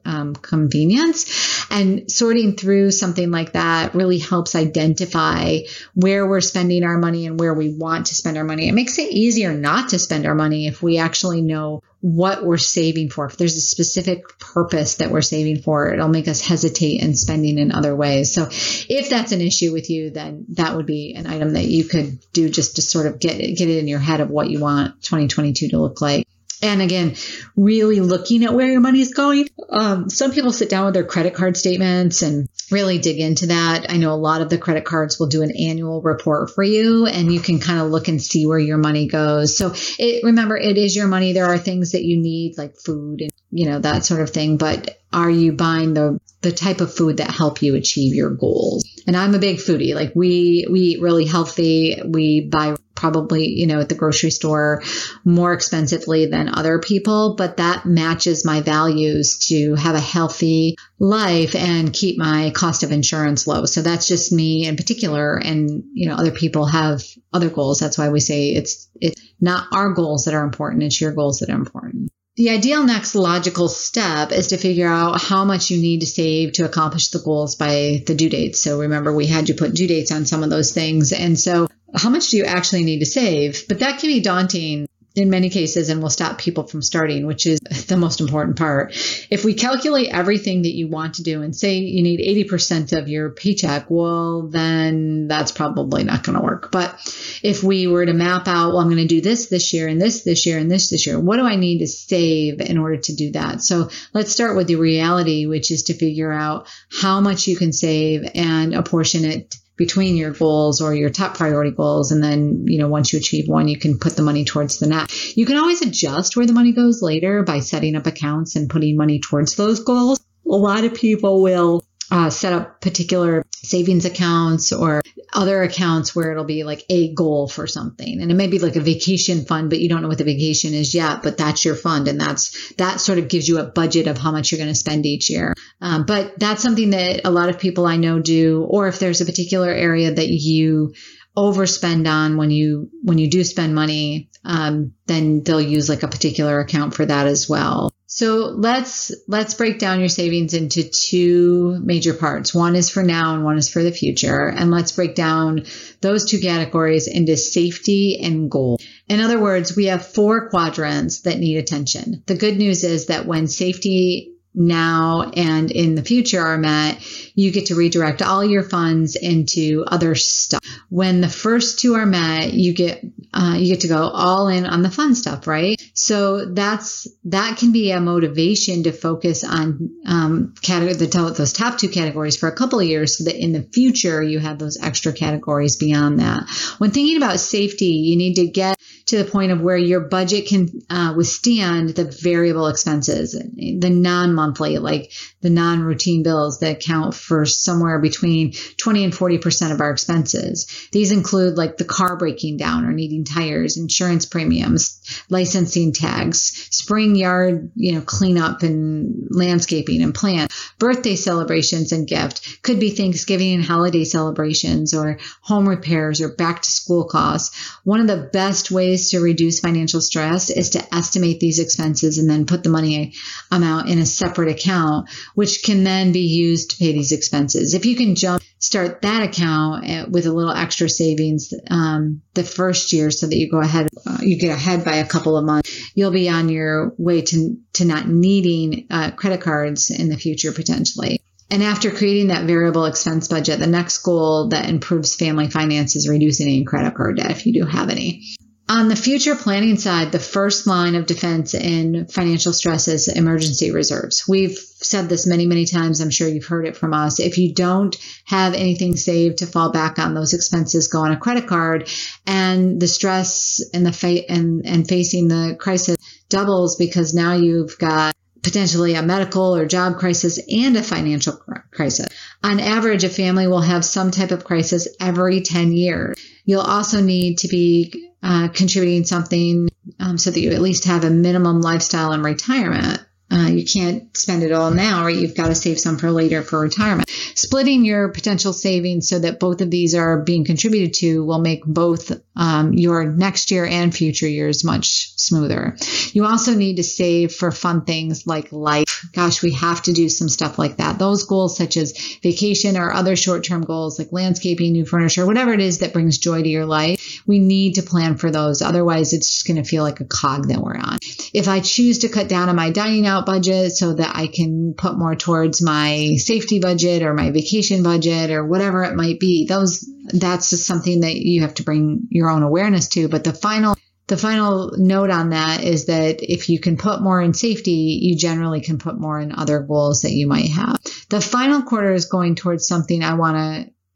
um, 0.06 0.36
convenience. 0.36 1.66
And 1.70 2.12
sorting 2.12 2.56
through 2.56 2.92
something 2.92 3.32
like 3.32 3.54
that 3.54 3.96
really 3.96 4.20
helps 4.20 4.56
identify 4.56 5.60
where 5.94 6.28
we're 6.28 6.42
spending 6.42 6.84
our 6.84 6.98
money 6.98 7.26
and 7.26 7.40
where 7.40 7.54
we 7.54 7.70
want 7.70 8.08
to 8.08 8.16
spend 8.16 8.38
our 8.38 8.44
money. 8.44 8.68
It 8.68 8.74
makes 8.74 8.98
it 9.00 9.12
easier 9.12 9.54
not 9.54 9.90
to 9.90 10.00
spend 10.00 10.26
our 10.26 10.36
money 10.36 10.68
if 10.68 10.82
we 10.82 10.98
actually 10.98 11.42
know 11.42 11.84
what 12.00 12.44
we're 12.44 12.58
saving 12.58 13.10
for. 13.10 13.26
If 13.26 13.38
there's 13.38 13.56
a 13.56 13.62
specific 13.62 14.38
purpose 14.40 14.96
that 14.96 15.10
we're 15.10 15.22
saving 15.22 15.62
for, 15.62 15.92
it'll 15.92 16.08
make 16.08 16.28
us 16.28 16.42
hesitate 16.42 17.02
in 17.02 17.16
spending 17.16 17.58
in 17.58 17.72
other 17.72 17.96
ways. 17.96 18.34
So 18.34 18.48
if 18.52 19.10
that's 19.10 19.32
an 19.32 19.42
issue 19.42 19.74
with 19.74 19.90
you, 19.90 20.12
then 20.12 20.46
that 20.50 20.76
would 20.76 20.86
be 20.86 21.16
an 21.16 21.26
item 21.26 21.54
that 21.54 21.66
you 21.66 21.86
could 21.86 22.20
do 22.34 22.50
just 22.50 22.76
to 22.76 22.82
sort 22.82 23.08
of 23.08 23.20
get, 23.20 23.38
get 23.38 23.70
it 23.70 23.78
in 23.78 23.88
your 23.88 24.00
head 24.00 24.22
of 24.22 24.30
what 24.30 24.50
you 24.50 24.60
want 24.60 25.02
2022 25.02 25.70
to 25.70 25.80
look 25.80 26.02
like. 26.02 26.28
And 26.62 26.82
again, 26.82 27.16
really 27.56 28.00
looking 28.00 28.44
at 28.44 28.54
where 28.54 28.68
your 28.68 28.82
money 28.82 29.02
is 29.02 29.14
going. 29.14 29.50
Um, 29.70 30.10
some 30.10 30.32
people 30.32 30.52
sit 30.52 30.70
down 30.70 30.86
with 30.86 30.94
their 30.94 31.04
credit 31.04 31.34
card 31.34 31.56
statements 31.56 32.22
and 32.22 32.50
really 32.72 32.98
dig 32.98 33.20
into 33.20 33.48
that. 33.48 33.92
I 33.92 33.98
know 33.98 34.14
a 34.14 34.16
lot 34.16 34.42
of 34.42 34.50
the 34.50 34.58
credit 34.58 34.86
cards 34.86 35.20
will 35.20 35.28
do 35.28 35.44
an 35.44 35.52
annual 35.52 36.02
report 36.02 36.50
for 36.50 36.64
you 36.64 37.06
and 37.06 37.32
you 37.32 37.40
can 37.40 37.60
kind 37.60 37.80
of 37.80 37.92
look 37.92 38.08
and 38.08 38.22
see 38.22 38.46
where 38.46 38.60
your 38.60 38.78
money 38.78 39.08
goes. 39.08 39.58
So 39.58 39.74
it, 40.00 40.24
remember, 40.24 40.58
it 40.58 40.78
is 40.78 40.96
your 40.96 41.08
money. 41.08 41.34
There 41.34 41.46
are 41.46 41.60
things 41.60 41.92
that 41.92 42.04
you 42.04 42.18
need 42.18 42.58
like 42.58 42.76
food 42.78 43.22
and, 43.22 43.32
you 43.52 43.70
know, 43.70 43.80
that 43.80 44.06
sort 44.06 44.22
of 44.22 44.32
thing. 44.32 44.58
But 44.58 45.00
are 45.14 45.30
you 45.30 45.54
buying 45.54 45.94
the, 45.94 46.20
the 46.42 46.52
type 46.52 46.82
of 46.82 46.94
food 46.94 47.18
that 47.18 47.30
help 47.30 47.62
you 47.62 47.76
achieve 47.76 48.16
your 48.16 48.32
goals? 48.32 48.84
And 49.06 49.16
I'm 49.16 49.36
a 49.36 49.40
big 49.40 49.58
foodie. 49.58 49.94
Like 49.94 50.14
we, 50.16 50.66
we 50.70 50.80
eat 50.80 51.02
really 51.02 51.26
healthy. 51.26 52.02
We 52.04 52.42
buy 52.42 52.76
probably, 52.98 53.48
you 53.48 53.68
know, 53.68 53.80
at 53.80 53.88
the 53.88 53.96
grocery 53.96 54.32
store 54.32 54.84
more 55.24 55.54
expensively 55.54 56.26
than 56.26 56.54
other 56.54 56.80
people, 56.80 57.36
but 57.38 57.58
that 57.58 57.86
matches 57.86 58.44
my 58.44 58.60
values 58.62 59.40
to 59.48 59.76
have 59.76 59.96
a 59.96 60.02
healthy 60.02 60.76
life 61.00 61.56
and 61.56 61.94
keep 61.94 62.18
my 62.18 62.52
cost 62.54 62.84
of 62.84 62.92
insurance 62.92 63.48
low. 63.48 63.66
So 63.66 63.82
that's 63.82 64.08
just 64.08 64.34
me 64.34 64.68
in 64.68 64.76
particular. 64.76 65.38
And, 65.38 65.84
you 65.94 66.10
know, 66.10 66.16
other 66.16 66.32
people 66.32 66.66
have 66.66 67.04
other 67.32 67.50
goals. 67.50 67.80
That's 67.80 67.98
why 67.98 68.10
we 68.10 68.20
say 68.20 68.50
it's, 68.50 68.90
it's 69.00 69.22
not 69.40 69.68
our 69.72 69.94
goals 69.94 70.26
that 70.26 70.34
are 70.34 70.44
important. 70.44 70.84
It's 70.84 71.00
your 71.00 71.14
goals 71.14 71.40
that 71.40 71.50
are 71.50 71.56
important. 71.56 72.12
The 72.38 72.52
ideal 72.52 72.84
next 72.84 73.16
logical 73.16 73.68
step 73.68 74.32
is 74.32 74.50
to 74.50 74.58
figure 74.58 74.88
out 74.88 75.20
how 75.20 75.44
much 75.44 75.72
you 75.72 75.82
need 75.82 76.02
to 76.02 76.06
save 76.06 76.54
to 76.54 76.66
accomplish 76.66 77.10
the 77.10 77.18
goals 77.18 77.56
by 77.56 78.04
the 78.06 78.14
due 78.14 78.30
dates. 78.30 78.62
So 78.62 78.80
remember, 78.80 79.12
we 79.12 79.26
had 79.26 79.50
you 79.50 79.56
put 79.56 79.74
due 79.74 79.88
dates 79.88 80.12
on 80.12 80.28
some 80.28 80.44
of 80.44 80.52
those 80.52 80.72
things. 80.72 81.14
And 81.14 81.40
so 81.40 81.68
how 81.96 82.10
much 82.10 82.30
do 82.30 82.38
you 82.38 82.46
actually 82.46 82.84
need 82.84 83.00
to 83.00 83.06
save? 83.06 83.68
But 83.68 83.80
that 83.80 84.00
can 84.00 84.10
be 84.10 84.20
daunting 84.20 84.88
in 85.18 85.32
many 85.32 85.50
cases 85.50 85.90
and 85.90 86.02
will 86.02 86.12
stop 86.12 86.38
people 86.38 86.68
from 86.68 86.82
starting, 86.82 87.26
which 87.26 87.48
is 87.48 87.60
the 87.60 87.98
most 87.98 88.22
important 88.22 88.56
part. 88.56 88.94
If 89.32 89.44
we 89.44 89.56
calculate 89.56 90.10
everything 90.14 90.62
that 90.62 90.76
you 90.76 90.88
want 90.88 91.16
to 91.16 91.24
do 91.24 91.42
and 91.42 91.56
say 91.56 91.80
you 91.80 92.04
need 92.04 92.20
80% 92.48 92.96
of 92.96 93.08
your 93.08 93.32
paycheck, 93.32 93.88
well, 93.90 94.44
then 94.44 95.28
that's 95.28 95.52
probably 95.52 96.04
not 96.04 96.24
going 96.24 96.38
to 96.38 96.44
work. 96.44 96.72
But 96.72 96.94
if 97.42 97.64
we 97.64 97.88
were 97.88 98.06
to 98.06 98.14
map 98.14 98.48
out, 98.48 98.70
well, 98.70 98.80
I'm 98.80 98.90
going 98.90 98.98
to 98.98 99.08
do 99.08 99.22
this 99.22 99.48
this 99.48 99.74
year 99.74 99.88
and 99.88 100.00
this 100.00 100.22
this 100.24 100.46
year 100.46 100.60
and 100.60 100.70
this 100.70 100.90
this 100.92 101.08
year, 101.08 101.20
what 101.20 101.38
do 101.38 101.44
I 101.44 101.56
need 101.56 101.80
to 101.80 101.88
save 101.88 102.62
in 102.62 102.78
order 102.78 102.98
to 102.98 103.16
do 103.16 103.32
that? 103.32 103.64
So 103.64 103.90
let's 104.14 104.32
start 104.32 104.56
with 104.56 104.68
the 104.68 104.76
reality, 104.76 105.48
which 105.48 105.72
is 105.72 105.84
to 105.84 105.96
figure 105.96 106.32
out 106.32 106.68
how 106.92 107.22
much 107.22 107.48
you 107.48 107.56
can 107.56 107.74
save 107.74 108.30
and 108.36 108.76
apportion 108.76 109.26
it 109.26 109.56
between 109.78 110.16
your 110.16 110.32
goals 110.32 110.82
or 110.82 110.94
your 110.94 111.10
top 111.10 111.38
priority 111.38 111.72
goals. 111.72 112.12
And 112.12 112.24
then, 112.24 112.66
you 112.68 112.80
know, 112.80 112.88
once 112.88 113.14
you 113.14 113.20
achieve 113.20 113.48
one, 113.48 113.68
you 113.68 113.78
can 113.78 114.00
put 114.00 114.16
the 114.16 114.24
money 114.24 114.44
towards 114.44 114.80
the 114.80 114.88
next. 114.88 115.38
You 115.38 115.46
can 115.46 115.58
always 115.58 115.82
adjust 115.82 116.36
where 116.36 116.46
the 116.46 116.54
money 116.54 116.74
goes 116.74 117.02
later 117.02 117.44
by 117.44 117.60
setting 117.60 117.96
up 117.96 118.08
accounts 118.08 118.56
and 118.56 118.70
putting 118.70 118.98
money 118.98 119.20
towards 119.20 119.56
those 119.56 119.80
goals. 119.80 120.20
A 120.46 120.56
lot 120.56 120.84
of 120.84 120.94
people 120.94 121.42
will 121.42 121.86
uh, 122.10 122.30
set 122.30 122.54
up 122.54 122.82
particular 122.82 123.46
savings 123.52 124.06
accounts 124.06 124.72
or 124.72 125.02
other 125.34 125.62
accounts 125.64 126.16
where 126.16 126.32
it'll 126.32 126.44
be 126.44 126.64
like 126.64 126.84
a 126.90 127.14
goal 127.14 127.48
for 127.48 127.68
something. 127.68 128.22
And 128.22 128.32
it 128.32 128.36
may 128.36 128.48
be 128.48 128.60
like 128.60 128.76
a 128.76 128.82
vacation 128.82 129.46
fund 129.46 129.70
but 129.70 129.80
you 129.80 129.90
don't 129.90 130.02
know 130.02 130.08
what 130.08 130.18
the 130.18 130.24
vacation 130.24 130.74
is 130.74 130.94
yet 130.94 131.24
but 131.24 131.38
that's 131.38 131.66
your 131.66 131.76
fund. 131.76 132.08
And 132.08 132.20
that's 132.20 132.74
that 132.76 133.00
sort 133.00 133.20
of 133.20 133.28
gives 133.28 133.48
you 133.48 133.60
a 133.60 133.66
budget 133.66 134.08
of 134.08 134.18
how 134.18 134.32
much 134.32 134.52
you're 134.52 134.60
going 134.60 134.72
to 134.72 134.76
spend 134.76 135.06
each 135.06 135.30
year. 135.30 135.54
Um, 135.82 136.06
but 136.06 136.40
that's 136.40 136.62
something 136.62 136.92
that 136.92 137.22
a 137.26 137.32
lot 137.32 137.50
of 137.50 137.60
people 137.60 137.86
i 137.86 137.98
know 137.98 138.20
do 138.20 138.66
or 138.68 138.88
if 138.88 139.00
there's 139.00 139.22
a 139.22 139.26
particular 139.26 139.70
area 139.70 140.12
that 140.12 140.28
you 140.28 140.94
overspend 141.38 142.12
on 142.12 142.38
when 142.38 142.50
you 142.50 142.90
when 143.04 143.18
you 143.18 143.30
do 143.30 143.44
spend 143.44 143.76
money 143.76 144.30
um, 144.44 144.94
then 145.06 145.44
they'll 145.44 145.62
use 145.62 145.90
like 145.90 146.04
a 146.04 146.08
particular 146.08 146.60
account 146.60 146.96
for 146.96 147.06
that 147.06 147.28
as 147.28 147.48
well 147.48 147.92
so 148.10 148.54
let's 148.56 149.12
let's 149.28 149.54
break 149.54 149.80
down 149.80 150.00
your 150.00 150.08
savings 150.08 150.54
into 150.54 150.84
two 150.84 151.78
major 151.84 152.14
parts. 152.14 152.56
One 152.56 152.78
is 152.78 152.90
for 152.90 153.04
now 153.04 153.36
and 153.36 153.44
one 153.44 153.58
is 153.58 153.70
for 153.70 153.84
the 153.84 153.92
future. 153.92 154.48
And 154.48 154.72
let's 154.72 154.94
break 154.94 155.14
down 155.14 155.66
those 156.00 156.24
two 156.24 156.40
categories 156.40 157.08
into 157.08 157.36
safety 157.36 158.18
and 158.24 158.50
goal. 158.50 158.80
In 159.10 159.20
other 159.20 159.40
words, 159.40 159.76
we 159.76 159.88
have 159.88 160.08
four 160.08 160.50
quadrants 160.50 161.22
that 161.22 161.38
need 161.38 161.58
attention. 161.58 162.24
The 162.28 162.36
good 162.36 162.58
news 162.58 162.86
is 162.86 163.08
that 163.08 163.26
when 163.26 163.48
safety 163.48 164.37
now 164.54 165.32
and 165.36 165.70
in 165.70 165.96
the 165.96 166.04
future 166.04 166.42
are 166.42 166.58
met, 166.58 167.00
you 167.36 167.52
get 167.52 167.68
to 167.68 167.76
redirect 167.76 168.22
all 168.22 168.44
your 168.44 168.64
funds 168.64 169.16
into 169.16 169.84
other 169.86 170.16
stuff. 170.16 170.62
When 170.90 171.22
the 171.22 171.30
first 171.30 171.80
two 171.80 171.96
are 171.96 172.06
met, 172.06 172.54
you 172.54 172.74
get 172.74 173.04
uh, 173.34 173.56
you 173.58 173.68
get 173.68 173.82
to 173.82 173.88
go 173.88 174.10
all 174.10 174.48
in 174.48 174.66
on 174.66 174.82
the 174.82 174.90
fun 174.90 175.14
stuff, 175.14 175.46
right? 175.46 175.80
So 175.94 176.46
that's 176.46 177.08
that 177.26 177.58
can 177.58 177.72
be 177.72 177.92
a 177.92 178.00
motivation 178.00 178.84
to 178.84 178.92
focus 178.92 179.44
on 179.44 179.92
um, 180.06 180.56
category 180.62 180.94
the 180.94 181.34
those 181.38 181.54
top 181.54 181.78
two 181.78 181.90
categories 181.90 182.38
for 182.38 182.50
a 182.50 182.56
couple 182.56 182.80
of 182.80 182.88
years, 182.88 183.18
so 183.18 183.26
that 183.26 183.36
in 183.36 183.52
the 183.52 183.64
future 183.64 184.24
you 184.24 184.40
have 184.40 184.58
those 184.58 184.82
extra 184.82 185.14
categories 185.14 185.76
beyond 185.76 186.20
that. 186.20 186.50
When 186.80 186.92
thinking 186.92 187.18
about 187.18 187.40
safety, 187.40 187.86
you 187.86 188.16
need 188.18 188.36
to 188.36 188.48
get 188.48 188.78
to 189.08 189.18
the 189.18 189.30
point 189.30 189.54
of 189.54 189.62
where 189.62 189.78
your 189.78 190.02
budget 190.02 190.48
can 190.48 190.70
uh, 190.90 191.14
withstand 191.16 191.90
the 191.90 192.04
variable 192.04 192.68
expenses, 192.68 193.32
the 193.32 193.90
non-monthly, 193.90 194.80
like 194.80 195.14
the 195.42 195.50
non-routine 195.50 196.24
bills 196.24 196.60
that 196.60 196.78
account 196.78 197.16
for 197.16 197.46
somewhere 197.46 198.00
between 198.00 198.52
20 198.78 199.06
and 199.06 199.14
40% 199.14 199.72
of 199.72 199.80
our 199.80 199.92
expenses. 199.92 200.90
These 200.92 201.14
include 201.14 201.58
like 201.58 201.78
the 201.78 201.86
car 201.86 202.18
breaking 202.18 202.58
down 202.58 202.86
or 202.86 202.92
needing 202.92 203.24
tires, 203.24 203.78
insurance 203.78 204.26
premiums, 204.26 205.02
licensing 205.30 205.94
tags, 205.94 206.68
spring 206.72 207.16
yard, 207.16 207.72
you 207.76 207.94
know, 207.94 208.02
cleanup 208.02 208.62
and 208.62 209.28
landscaping 209.30 210.02
and 210.02 210.14
plant, 210.14 210.52
birthday 210.80 211.16
celebrations 211.16 211.94
and 211.94 212.08
gift. 212.08 212.62
Could 212.62 212.82
be 212.82 212.90
Thanksgiving 212.90 213.54
and 213.54 213.64
holiday 213.64 214.04
celebrations 214.04 214.94
or 214.94 215.20
home 215.42 215.68
repairs 215.70 216.20
or 216.20 216.28
back 216.28 216.62
to 216.64 216.70
school 216.70 217.06
costs. 217.06 217.58
One 217.86 218.02
of 218.02 218.08
the 218.08 218.30
best 218.34 218.70
ways 218.70 218.97
to 218.98 219.20
reduce 219.20 219.60
financial 219.60 220.02
stress 220.02 220.50
is 220.50 220.72
to 220.72 220.96
estimate 220.96 221.40
these 221.40 221.60
expenses 221.60 222.18
and 222.18 222.30
then 222.30 222.46
put 222.46 222.64
the 222.64 222.70
money 222.70 223.14
amount 223.52 223.90
in 223.90 224.00
a 224.00 224.06
separate 224.06 224.50
account, 224.50 225.10
which 225.36 225.64
can 225.64 225.84
then 225.84 226.12
be 226.12 226.28
used 226.28 226.72
to 226.72 226.78
pay 226.78 226.94
these 226.94 227.12
expenses. 227.12 227.74
If 227.74 227.86
you 227.86 227.96
can 227.96 228.16
jump, 228.16 228.44
start 228.60 229.02
that 229.02 229.24
account 229.24 229.88
eh, 229.88 230.06
with 230.10 230.26
a 230.26 230.34
little 230.34 230.54
extra 230.54 230.90
savings 230.90 231.54
um, 231.70 232.22
the 232.34 232.44
first 232.44 232.94
year 232.94 233.12
so 233.12 233.28
that 233.28 233.36
you 233.36 233.50
go 233.50 233.60
ahead, 233.60 233.88
uh, 234.06 234.18
you 234.22 234.38
get 234.38 234.52
ahead 234.52 234.84
by 234.84 234.96
a 234.96 235.08
couple 235.08 235.38
of 235.38 235.46
months, 235.46 235.92
you'll 235.96 236.12
be 236.12 236.30
on 236.30 236.50
your 236.50 236.94
way 236.98 237.22
to, 237.22 237.58
to 237.74 237.86
not 237.86 238.08
needing 238.08 238.88
uh, 238.90 239.12
credit 239.12 239.42
cards 239.42 239.92
in 239.92 240.10
the 240.10 240.18
future 240.18 240.52
potentially. 240.52 241.22
And 241.50 241.64
after 241.64 241.92
creating 241.92 242.28
that 242.28 242.46
variable 242.46 242.86
expense 242.86 243.30
budget, 243.30 243.60
the 243.60 243.68
next 243.68 244.00
goal 244.00 244.50
that 244.50 244.70
improves 244.70 245.16
family 245.16 245.50
finances 245.50 246.04
is 246.04 246.10
reducing 246.10 246.48
any 246.48 246.66
credit 246.66 246.96
card 246.96 247.18
debt 247.18 247.32
if 247.32 247.46
you 247.46 247.54
do 247.54 247.66
have 247.66 247.90
any. 247.90 248.24
On 248.70 248.90
the 248.90 248.98
future 248.98 249.36
planning 249.36 249.78
side, 249.78 250.12
the 250.12 250.20
first 250.20 250.68
line 250.68 250.96
of 250.96 251.06
defense 251.06 251.54
in 251.54 252.06
financial 252.08 252.52
stress 252.52 252.90
is 252.90 253.08
emergency 253.08 253.72
reserves. 253.72 254.28
We've 254.28 254.58
said 254.58 255.08
this 255.08 255.26
many, 255.26 255.46
many 255.46 255.66
times. 255.66 256.02
I'm 256.02 256.10
sure 256.10 256.28
you've 256.28 256.48
heard 256.48 256.68
it 256.68 256.76
from 256.76 256.94
us. 256.94 257.22
If 257.22 257.38
you 257.38 257.54
don't 257.54 257.96
have 258.26 258.54
anything 258.54 258.98
saved 258.98 259.38
to 259.38 259.46
fall 259.46 259.72
back 259.72 260.00
on, 260.00 260.14
those 260.14 260.34
expenses 260.34 260.90
go 260.90 261.00
on 261.00 261.14
a 261.14 261.18
credit 261.18 261.48
card, 261.48 261.90
and 262.26 262.78
the 262.78 262.90
stress 262.90 263.62
and 263.74 263.86
the 263.86 263.94
fa- 263.94 264.30
and 264.30 264.66
and 264.66 264.86
facing 264.86 265.30
the 265.30 265.56
crisis 265.58 265.96
doubles 266.28 266.76
because 266.76 267.14
now 267.14 267.36
you've 267.36 267.78
got 267.78 268.18
potentially 268.44 268.96
a 268.96 269.02
medical 269.02 269.56
or 269.56 269.66
job 269.66 269.98
crisis 269.98 270.40
and 270.50 270.76
a 270.76 270.84
financial 270.84 271.40
crisis. 271.72 272.08
On 272.44 272.60
average, 272.60 273.06
a 273.06 273.10
family 273.10 273.48
will 273.48 273.62
have 273.62 273.86
some 273.86 274.12
type 274.12 274.32
of 274.32 274.44
crisis 274.44 274.88
every 275.00 275.42
10 275.42 275.72
years. 275.72 276.18
You'll 276.46 276.62
also 276.62 277.02
need 277.02 277.40
to 277.40 277.48
be 277.48 278.07
uh, 278.24 278.48
contributing 278.50 279.06
something 279.06 279.70
um, 280.00 280.18
so 280.18 280.32
that 280.32 280.40
you 280.40 280.52
at 280.52 280.62
least 280.62 280.86
have 280.86 281.04
a 281.04 281.10
minimum 281.10 281.62
lifestyle 281.62 282.14
in 282.14 282.22
retirement. 282.22 283.04
Uh, 283.30 283.48
you 283.48 283.66
can't 283.66 284.16
spend 284.16 284.42
it 284.42 284.54
all 284.54 284.72
now, 284.72 285.04
or 285.04 285.10
you've 285.10 285.36
got 285.36 285.48
to 285.48 285.56
save 285.56 285.80
some 285.80 285.98
for 285.98 286.12
later 286.12 286.42
for 286.42 286.60
retirement. 286.60 287.10
Splitting 287.36 287.84
your 287.84 288.10
potential 288.10 288.54
savings 288.54 289.10
so 289.10 289.20
that 289.20 289.40
both 289.40 289.60
of 289.60 289.70
these 289.70 289.96
are 289.96 290.22
being 290.22 290.46
contributed 290.46 290.94
to 290.96 291.26
will 291.26 291.40
make 291.40 291.66
both 291.66 292.12
um, 292.38 292.74
your 292.74 293.04
next 293.06 293.52
year 293.52 293.66
and 293.66 293.94
future 293.94 294.28
years 294.28 294.64
much 294.64 295.12
smoother. 295.18 295.76
You 296.14 296.26
also 296.26 296.54
need 296.54 296.78
to 296.78 296.84
save 296.84 297.34
for 297.34 297.52
fun 297.52 297.84
things 297.84 298.28
like 298.28 298.52
life. 298.52 299.06
Gosh, 299.12 299.42
we 299.42 299.54
have 299.54 299.82
to 299.84 299.94
do 299.94 300.08
some 300.08 300.30
stuff 300.30 300.60
like 300.60 300.78
that. 300.78 301.00
Those 301.00 301.26
goals, 301.26 301.58
such 301.58 301.76
as 301.78 301.98
vacation 302.22 302.78
or 302.78 302.94
other 302.94 303.16
short 303.16 303.44
term 303.44 303.64
goals 303.64 303.98
like 303.98 304.12
landscaping, 304.12 304.72
new 304.72 304.86
furniture, 304.86 305.26
whatever 305.26 305.52
it 305.52 305.60
is 305.60 305.80
that 305.80 305.94
brings 305.94 306.20
joy 306.20 306.44
to 306.44 306.50
your 306.50 306.66
life, 306.66 307.22
we 307.26 307.40
need 307.40 307.76
to 307.76 307.82
plan 307.82 308.18
for 308.18 308.30
those. 308.30 308.62
Otherwise, 308.62 309.14
it's 309.14 309.30
just 309.30 309.48
going 309.48 309.62
to 309.62 309.68
feel 309.68 309.84
like 309.84 310.00
a 310.00 310.06
cog 310.06 310.48
that 310.48 310.60
we're 310.60 310.78
on. 310.78 311.00
If 311.34 311.48
I 311.48 311.60
choose 311.60 312.00
to 312.00 312.10
cut 312.10 312.30
down 312.30 312.50
on 312.50 312.56
my 312.56 312.70
dining 312.70 313.08
out 313.08 313.26
budget 313.26 313.72
so 313.72 313.94
that 313.94 314.16
I 314.16 314.28
can 314.28 314.76
put 314.76 314.98
more 314.98 315.16
towards 315.16 315.62
my 315.62 316.16
safety 316.18 316.60
budget 316.60 317.02
or 317.02 317.14
my 317.14 317.32
vacation 317.32 317.82
budget 317.82 318.30
or 318.30 318.46
whatever 318.46 318.84
it 318.84 318.96
might 318.96 319.20
be, 319.20 319.48
those 319.48 319.90
that's 320.08 320.50
just 320.50 320.66
something 320.66 321.02
that 321.02 321.16
you 321.16 321.42
have 321.42 321.56
to 321.56 321.64
bring 321.64 322.08
your 322.10 322.30
own 322.30 322.44
awareness 322.44 322.90
to. 322.90 323.08
But 323.08 323.24
the 323.24 323.34
final 323.34 323.76
the 324.08 324.18
final 324.18 324.72
note 324.78 325.10
on 325.10 325.32
that 325.32 325.64
is 325.64 325.88
that 325.88 326.20
if 326.22 326.48
you 326.48 326.60
can 326.60 326.78
put 326.78 327.02
more 327.02 327.22
in 327.22 327.34
safety, 327.34 328.00
you 328.02 328.16
generally 328.16 328.62
can 328.62 328.78
put 328.78 328.98
more 328.98 329.20
in 329.20 329.36
other 329.36 329.60
goals 329.60 330.02
that 330.02 330.14
you 330.14 330.28
might 330.28 330.50
have. 330.50 330.80
The 331.10 331.20
final 331.20 331.62
quarter 331.62 331.94
is 331.94 332.06
going 332.06 332.36
towards 332.36 332.68
something 332.68 333.04
I 333.04 333.16
want 333.16 333.38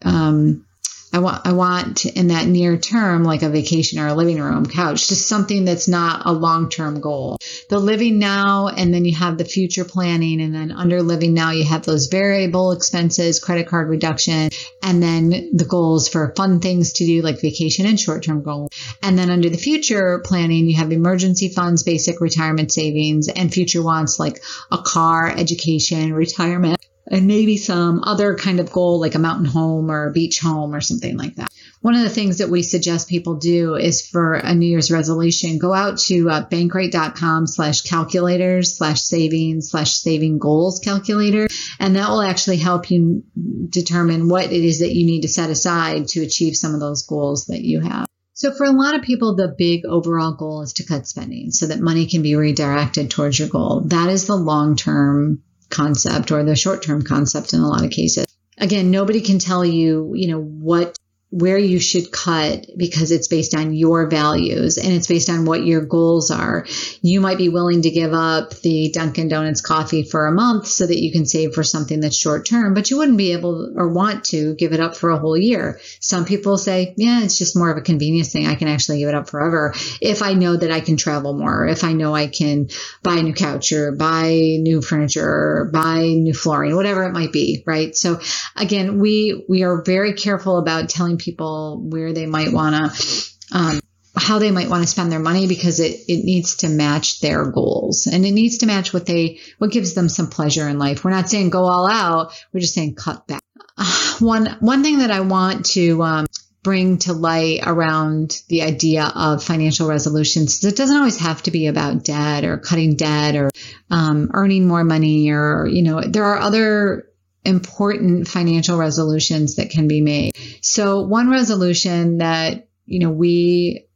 to, 0.01 0.09
um, 0.09 0.65
I 1.13 1.19
want, 1.19 1.47
I 1.47 1.53
want 1.53 2.05
in 2.05 2.27
that 2.27 2.45
near 2.45 2.77
term, 2.77 3.23
like 3.23 3.41
a 3.41 3.49
vacation 3.49 3.99
or 3.99 4.07
a 4.07 4.13
living 4.13 4.41
room 4.41 4.65
couch, 4.65 5.07
just 5.07 5.29
something 5.29 5.63
that's 5.63 5.87
not 5.87 6.23
a 6.25 6.33
long 6.33 6.69
term 6.69 6.99
goal. 6.99 7.37
The 7.71 7.79
living 7.79 8.19
now, 8.19 8.67
and 8.67 8.93
then 8.93 9.05
you 9.05 9.15
have 9.15 9.37
the 9.37 9.45
future 9.45 9.85
planning. 9.85 10.41
And 10.41 10.53
then 10.53 10.73
under 10.73 11.01
living 11.01 11.33
now, 11.33 11.51
you 11.51 11.63
have 11.63 11.85
those 11.85 12.07
variable 12.07 12.73
expenses, 12.73 13.39
credit 13.39 13.67
card 13.67 13.87
reduction, 13.87 14.49
and 14.83 15.01
then 15.01 15.51
the 15.53 15.63
goals 15.63 16.09
for 16.09 16.33
fun 16.35 16.59
things 16.59 16.91
to 16.93 17.05
do 17.05 17.21
like 17.21 17.39
vacation 17.39 17.85
and 17.85 17.97
short 17.97 18.25
term 18.25 18.43
goals. 18.43 18.71
And 19.01 19.17
then 19.17 19.29
under 19.29 19.49
the 19.49 19.57
future 19.57 20.21
planning, 20.25 20.67
you 20.67 20.75
have 20.75 20.91
emergency 20.91 21.47
funds, 21.47 21.83
basic 21.83 22.19
retirement 22.19 22.73
savings, 22.73 23.29
and 23.29 23.53
future 23.53 23.81
wants 23.81 24.19
like 24.19 24.43
a 24.69 24.77
car, 24.77 25.29
education, 25.29 26.13
retirement 26.13 26.77
and 27.07 27.27
maybe 27.27 27.57
some 27.57 28.03
other 28.03 28.35
kind 28.35 28.59
of 28.59 28.71
goal 28.71 28.99
like 28.99 29.15
a 29.15 29.19
mountain 29.19 29.45
home 29.45 29.91
or 29.91 30.07
a 30.07 30.11
beach 30.11 30.39
home 30.39 30.73
or 30.73 30.81
something 30.81 31.17
like 31.17 31.35
that. 31.35 31.50
One 31.81 31.95
of 31.95 32.03
the 32.03 32.09
things 32.09 32.37
that 32.37 32.49
we 32.49 32.61
suggest 32.61 33.09
people 33.09 33.35
do 33.35 33.73
is 33.73 34.07
for 34.07 34.35
a 34.35 34.53
New 34.53 34.67
Year's 34.67 34.91
resolution, 34.91 35.57
go 35.57 35.73
out 35.73 35.97
to 36.01 36.29
uh, 36.29 36.47
bankrate.com 36.47 37.47
slash 37.47 37.81
calculators 37.81 38.77
slash 38.77 39.01
savings 39.01 39.71
slash 39.71 39.95
saving 39.95 40.37
goals 40.37 40.77
calculator. 40.77 41.47
And 41.79 41.95
that 41.95 42.09
will 42.09 42.21
actually 42.21 42.57
help 42.57 42.91
you 42.91 43.23
determine 43.67 44.29
what 44.29 44.45
it 44.45 44.63
is 44.63 44.79
that 44.79 44.93
you 44.93 45.07
need 45.07 45.21
to 45.21 45.27
set 45.27 45.49
aside 45.49 46.07
to 46.09 46.21
achieve 46.21 46.55
some 46.55 46.75
of 46.75 46.79
those 46.79 47.07
goals 47.07 47.47
that 47.47 47.61
you 47.61 47.79
have. 47.79 48.07
So 48.33 48.53
for 48.53 48.65
a 48.65 48.71
lot 48.71 48.95
of 48.95 49.01
people, 49.01 49.35
the 49.35 49.53
big 49.55 49.83
overall 49.85 50.33
goal 50.33 50.61
is 50.61 50.73
to 50.73 50.85
cut 50.85 51.07
spending 51.07 51.49
so 51.49 51.65
that 51.67 51.79
money 51.79 52.05
can 52.05 52.21
be 52.21 52.35
redirected 52.35 53.09
towards 53.09 53.39
your 53.39 53.49
goal. 53.49 53.81
That 53.85 54.09
is 54.09 54.27
the 54.27 54.35
long 54.35 54.75
term 54.75 55.41
concept 55.69 56.31
or 56.31 56.43
the 56.43 56.55
short 56.55 56.83
term 56.83 57.01
concept 57.01 57.53
in 57.53 57.59
a 57.59 57.67
lot 57.67 57.83
of 57.83 57.89
cases. 57.89 58.27
Again, 58.57 58.91
nobody 58.91 59.21
can 59.21 59.39
tell 59.39 59.65
you, 59.65 60.11
you 60.13 60.27
know, 60.27 60.39
what 60.39 60.95
where 61.31 61.57
you 61.57 61.79
should 61.79 62.11
cut 62.11 62.67
because 62.75 63.11
it's 63.11 63.29
based 63.29 63.55
on 63.55 63.73
your 63.73 64.07
values 64.09 64.77
and 64.77 64.91
it's 64.91 65.07
based 65.07 65.29
on 65.29 65.45
what 65.45 65.65
your 65.65 65.79
goals 65.79 66.29
are. 66.29 66.65
You 67.01 67.21
might 67.21 67.37
be 67.37 67.47
willing 67.47 67.83
to 67.83 67.89
give 67.89 68.13
up 68.13 68.53
the 68.55 68.91
Dunkin' 68.91 69.29
Donuts 69.29 69.61
coffee 69.61 70.03
for 70.03 70.27
a 70.27 70.31
month 70.31 70.67
so 70.67 70.85
that 70.85 71.01
you 71.01 71.09
can 71.13 71.25
save 71.25 71.53
for 71.53 71.63
something 71.63 72.01
that's 72.01 72.17
short 72.17 72.45
term, 72.45 72.73
but 72.73 72.91
you 72.91 72.97
wouldn't 72.97 73.17
be 73.17 73.31
able 73.31 73.73
or 73.77 73.87
want 73.87 74.25
to 74.25 74.55
give 74.55 74.73
it 74.73 74.81
up 74.81 74.97
for 74.97 75.09
a 75.09 75.17
whole 75.17 75.37
year. 75.37 75.79
Some 76.01 76.25
people 76.25 76.57
say, 76.57 76.93
yeah, 76.97 77.23
it's 77.23 77.37
just 77.37 77.55
more 77.55 77.71
of 77.71 77.77
a 77.77 77.81
convenience 77.81 78.33
thing. 78.33 78.45
I 78.45 78.55
can 78.55 78.67
actually 78.67 78.99
give 78.99 79.07
it 79.07 79.15
up 79.15 79.29
forever 79.29 79.73
if 80.01 80.21
I 80.21 80.33
know 80.33 80.57
that 80.57 80.71
I 80.71 80.81
can 80.81 80.97
travel 80.97 81.33
more, 81.33 81.65
if 81.65 81.85
I 81.85 81.93
know 81.93 82.13
I 82.13 82.27
can 82.27 82.67
buy 83.03 83.15
a 83.15 83.23
new 83.23 83.33
couch 83.33 83.71
or 83.71 83.93
buy 83.93 84.31
new 84.59 84.81
furniture 84.81 85.25
or 85.25 85.69
buy 85.71 85.99
new 86.01 86.33
flooring, 86.33 86.75
whatever 86.75 87.03
it 87.03 87.13
might 87.13 87.31
be, 87.31 87.63
right? 87.65 87.95
So 87.95 88.19
again, 88.57 88.99
we 88.99 89.45
we 89.47 89.63
are 89.63 89.81
very 89.81 90.13
careful 90.13 90.57
about 90.57 90.89
telling 90.89 91.20
people 91.21 91.81
where 91.81 92.13
they 92.13 92.25
might 92.25 92.51
want 92.51 92.93
to, 92.93 93.29
um, 93.51 93.79
how 94.15 94.39
they 94.39 94.51
might 94.51 94.69
want 94.69 94.83
to 94.83 94.87
spend 94.87 95.11
their 95.11 95.19
money 95.19 95.47
because 95.47 95.79
it, 95.79 96.01
it 96.07 96.25
needs 96.25 96.57
to 96.57 96.69
match 96.69 97.21
their 97.21 97.49
goals 97.49 98.07
and 98.07 98.25
it 98.25 98.31
needs 98.31 98.59
to 98.59 98.65
match 98.65 98.93
what 98.93 99.05
they, 99.05 99.39
what 99.57 99.71
gives 99.71 99.93
them 99.93 100.09
some 100.09 100.29
pleasure 100.29 100.67
in 100.67 100.77
life. 100.77 101.03
We're 101.03 101.11
not 101.11 101.29
saying 101.29 101.49
go 101.49 101.63
all 101.65 101.87
out. 101.89 102.33
We're 102.51 102.59
just 102.59 102.73
saying 102.73 102.95
cut 102.95 103.27
back. 103.27 103.41
One, 104.19 104.57
one 104.59 104.83
thing 104.83 104.99
that 104.99 105.11
I 105.11 105.21
want 105.21 105.65
to, 105.67 106.03
um, 106.03 106.27
bring 106.63 106.99
to 106.99 107.13
light 107.13 107.61
around 107.65 108.39
the 108.47 108.61
idea 108.61 109.11
of 109.15 109.43
financial 109.43 109.87
resolutions. 109.87 110.63
It 110.63 110.75
doesn't 110.75 110.95
always 110.95 111.19
have 111.19 111.41
to 111.43 111.51
be 111.51 111.67
about 111.67 112.03
debt 112.03 112.45
or 112.45 112.57
cutting 112.57 112.95
debt 112.95 113.35
or 113.35 113.49
um, 113.89 114.29
earning 114.33 114.67
more 114.67 114.83
money 114.83 115.31
or, 115.31 115.67
you 115.67 115.81
know, 115.81 116.01
there 116.01 116.25
are 116.25 116.37
other 116.37 117.07
important 117.43 118.27
financial 118.27 118.77
resolutions 118.77 119.55
that 119.55 119.69
can 119.69 119.87
be 119.87 120.01
made. 120.01 120.33
So 120.61 121.01
one 121.01 121.29
resolution 121.29 122.19
that, 122.19 122.67
you 122.85 122.99
know, 122.99 123.09
we 123.09 123.87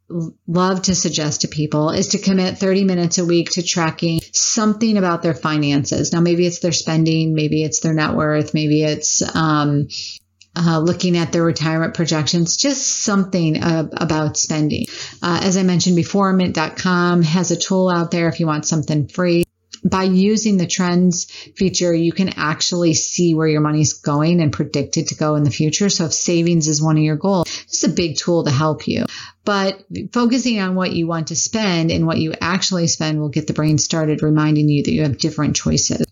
love 0.48 0.84
to 0.84 0.96
suggest 0.96 1.42
to 1.42 1.48
people 1.48 1.90
is 1.90 2.10
to 2.10 2.20
commit 2.20 2.58
30 2.58 2.84
minutes 2.84 3.18
a 3.18 3.26
week 3.26 3.52
to 3.52 3.64
tracking 3.64 4.20
something 4.34 4.98
about 4.98 5.24
their 5.24 5.34
finances. 5.34 6.14
Now, 6.14 6.22
maybe 6.22 6.46
it's 6.46 6.60
their 6.60 6.72
spending, 6.72 7.34
maybe 7.34 7.64
it's 7.64 7.80
their 7.80 7.94
net 7.94 8.14
worth, 8.14 8.54
maybe 8.54 8.84
it's, 8.84 9.24
um, 9.36 9.88
uh, 10.58 10.80
looking 10.80 11.18
at 11.18 11.32
their 11.32 11.44
retirement 11.44 11.96
projections, 11.96 12.56
just 12.56 13.04
something 13.04 13.62
uh, 13.62 13.90
about 13.98 14.38
spending. 14.38 14.86
Uh, 15.22 15.40
as 15.44 15.58
I 15.58 15.64
mentioned 15.64 15.98
before, 15.98 16.32
mint.com 16.32 17.24
has 17.24 17.52
a 17.52 17.58
tool 17.58 17.90
out 17.90 18.12
there 18.12 18.30
if 18.30 18.40
you 18.40 18.48
want 18.48 18.66
something 18.66 19.08
free 19.08 19.45
by 19.90 20.04
using 20.04 20.58
the 20.58 20.68
trends 20.68 21.26
feature, 21.56 21.94
you 21.94 22.12
can 22.12 22.30
actually 22.38 22.94
see 22.96 23.36
where 23.36 23.48
your 23.48 23.62
money's 23.62 23.94
going 23.94 24.42
and 24.42 24.52
predict 24.52 24.98
it 24.98 25.10
to 25.10 25.16
go 25.16 25.36
in 25.36 25.44
the 25.44 25.52
future. 25.52 25.90
So 25.90 26.06
if 26.06 26.14
savings 26.14 26.68
is 26.68 26.82
one 26.82 26.98
of 26.98 27.04
your 27.04 27.18
goals, 27.18 27.48
it's 27.66 27.84
a 27.84 27.90
big 27.90 28.18
tool 28.18 28.44
to 28.44 28.52
help 28.52 28.88
you. 28.88 29.06
But 29.44 29.84
focusing 30.12 30.60
on 30.60 30.74
what 30.74 30.94
you 30.94 31.06
want 31.06 31.28
to 31.28 31.36
spend 31.36 31.92
and 31.92 32.08
what 32.08 32.18
you 32.18 32.34
actually 32.42 32.88
spend 32.88 33.20
will 33.20 33.30
get 33.30 33.46
the 33.46 33.54
brain 33.54 33.78
started 33.78 34.24
reminding 34.24 34.70
you 34.70 34.84
that 34.84 34.92
you 34.92 35.04
have 35.04 35.20
different 35.20 35.56
choices. 35.56 36.06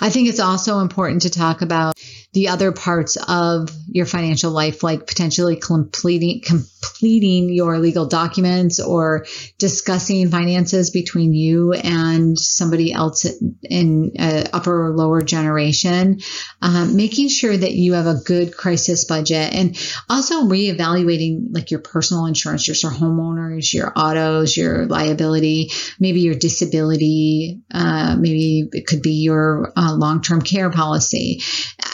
I 0.00 0.10
think 0.10 0.28
it's 0.28 0.40
also 0.40 0.80
important 0.80 1.22
to 1.22 1.30
talk 1.30 1.62
about 1.62 1.98
the 2.32 2.48
other 2.48 2.72
parts 2.72 3.16
of 3.16 3.70
your 3.88 4.06
financial 4.06 4.50
life, 4.50 4.82
like 4.82 5.06
potentially 5.06 5.56
completing, 5.56 6.42
completing 6.80 7.52
your 7.52 7.78
legal 7.78 8.06
documents 8.06 8.80
or 8.80 9.26
discussing 9.58 10.30
finances 10.30 10.90
between 10.90 11.32
you 11.32 11.72
and 11.72 12.38
somebody 12.38 12.92
else 12.92 13.26
in 13.62 14.12
uh, 14.18 14.44
upper 14.52 14.86
or 14.86 14.96
lower 14.96 15.22
generation, 15.22 16.20
um, 16.62 16.96
making 16.96 17.28
sure 17.28 17.56
that 17.56 17.72
you 17.72 17.94
have 17.94 18.06
a 18.06 18.20
good 18.24 18.56
crisis 18.56 19.04
budget 19.04 19.52
and 19.52 19.78
also 20.08 20.42
reevaluating 20.42 21.48
like 21.50 21.70
your 21.70 21.80
personal 21.80 22.26
insurance, 22.26 22.66
your 22.66 22.92
homeowners, 22.92 23.72
your 23.72 23.92
autos, 23.96 24.56
your 24.56 24.86
liability, 24.86 25.70
maybe 25.98 26.20
your 26.20 26.34
disability, 26.34 27.60
uh, 27.72 28.16
maybe 28.18 28.68
it 28.72 28.86
could 28.86 29.02
be 29.02 29.22
your 29.22 29.72
uh, 29.76 29.94
long-term 29.94 30.42
care 30.42 30.70
policy. 30.70 31.40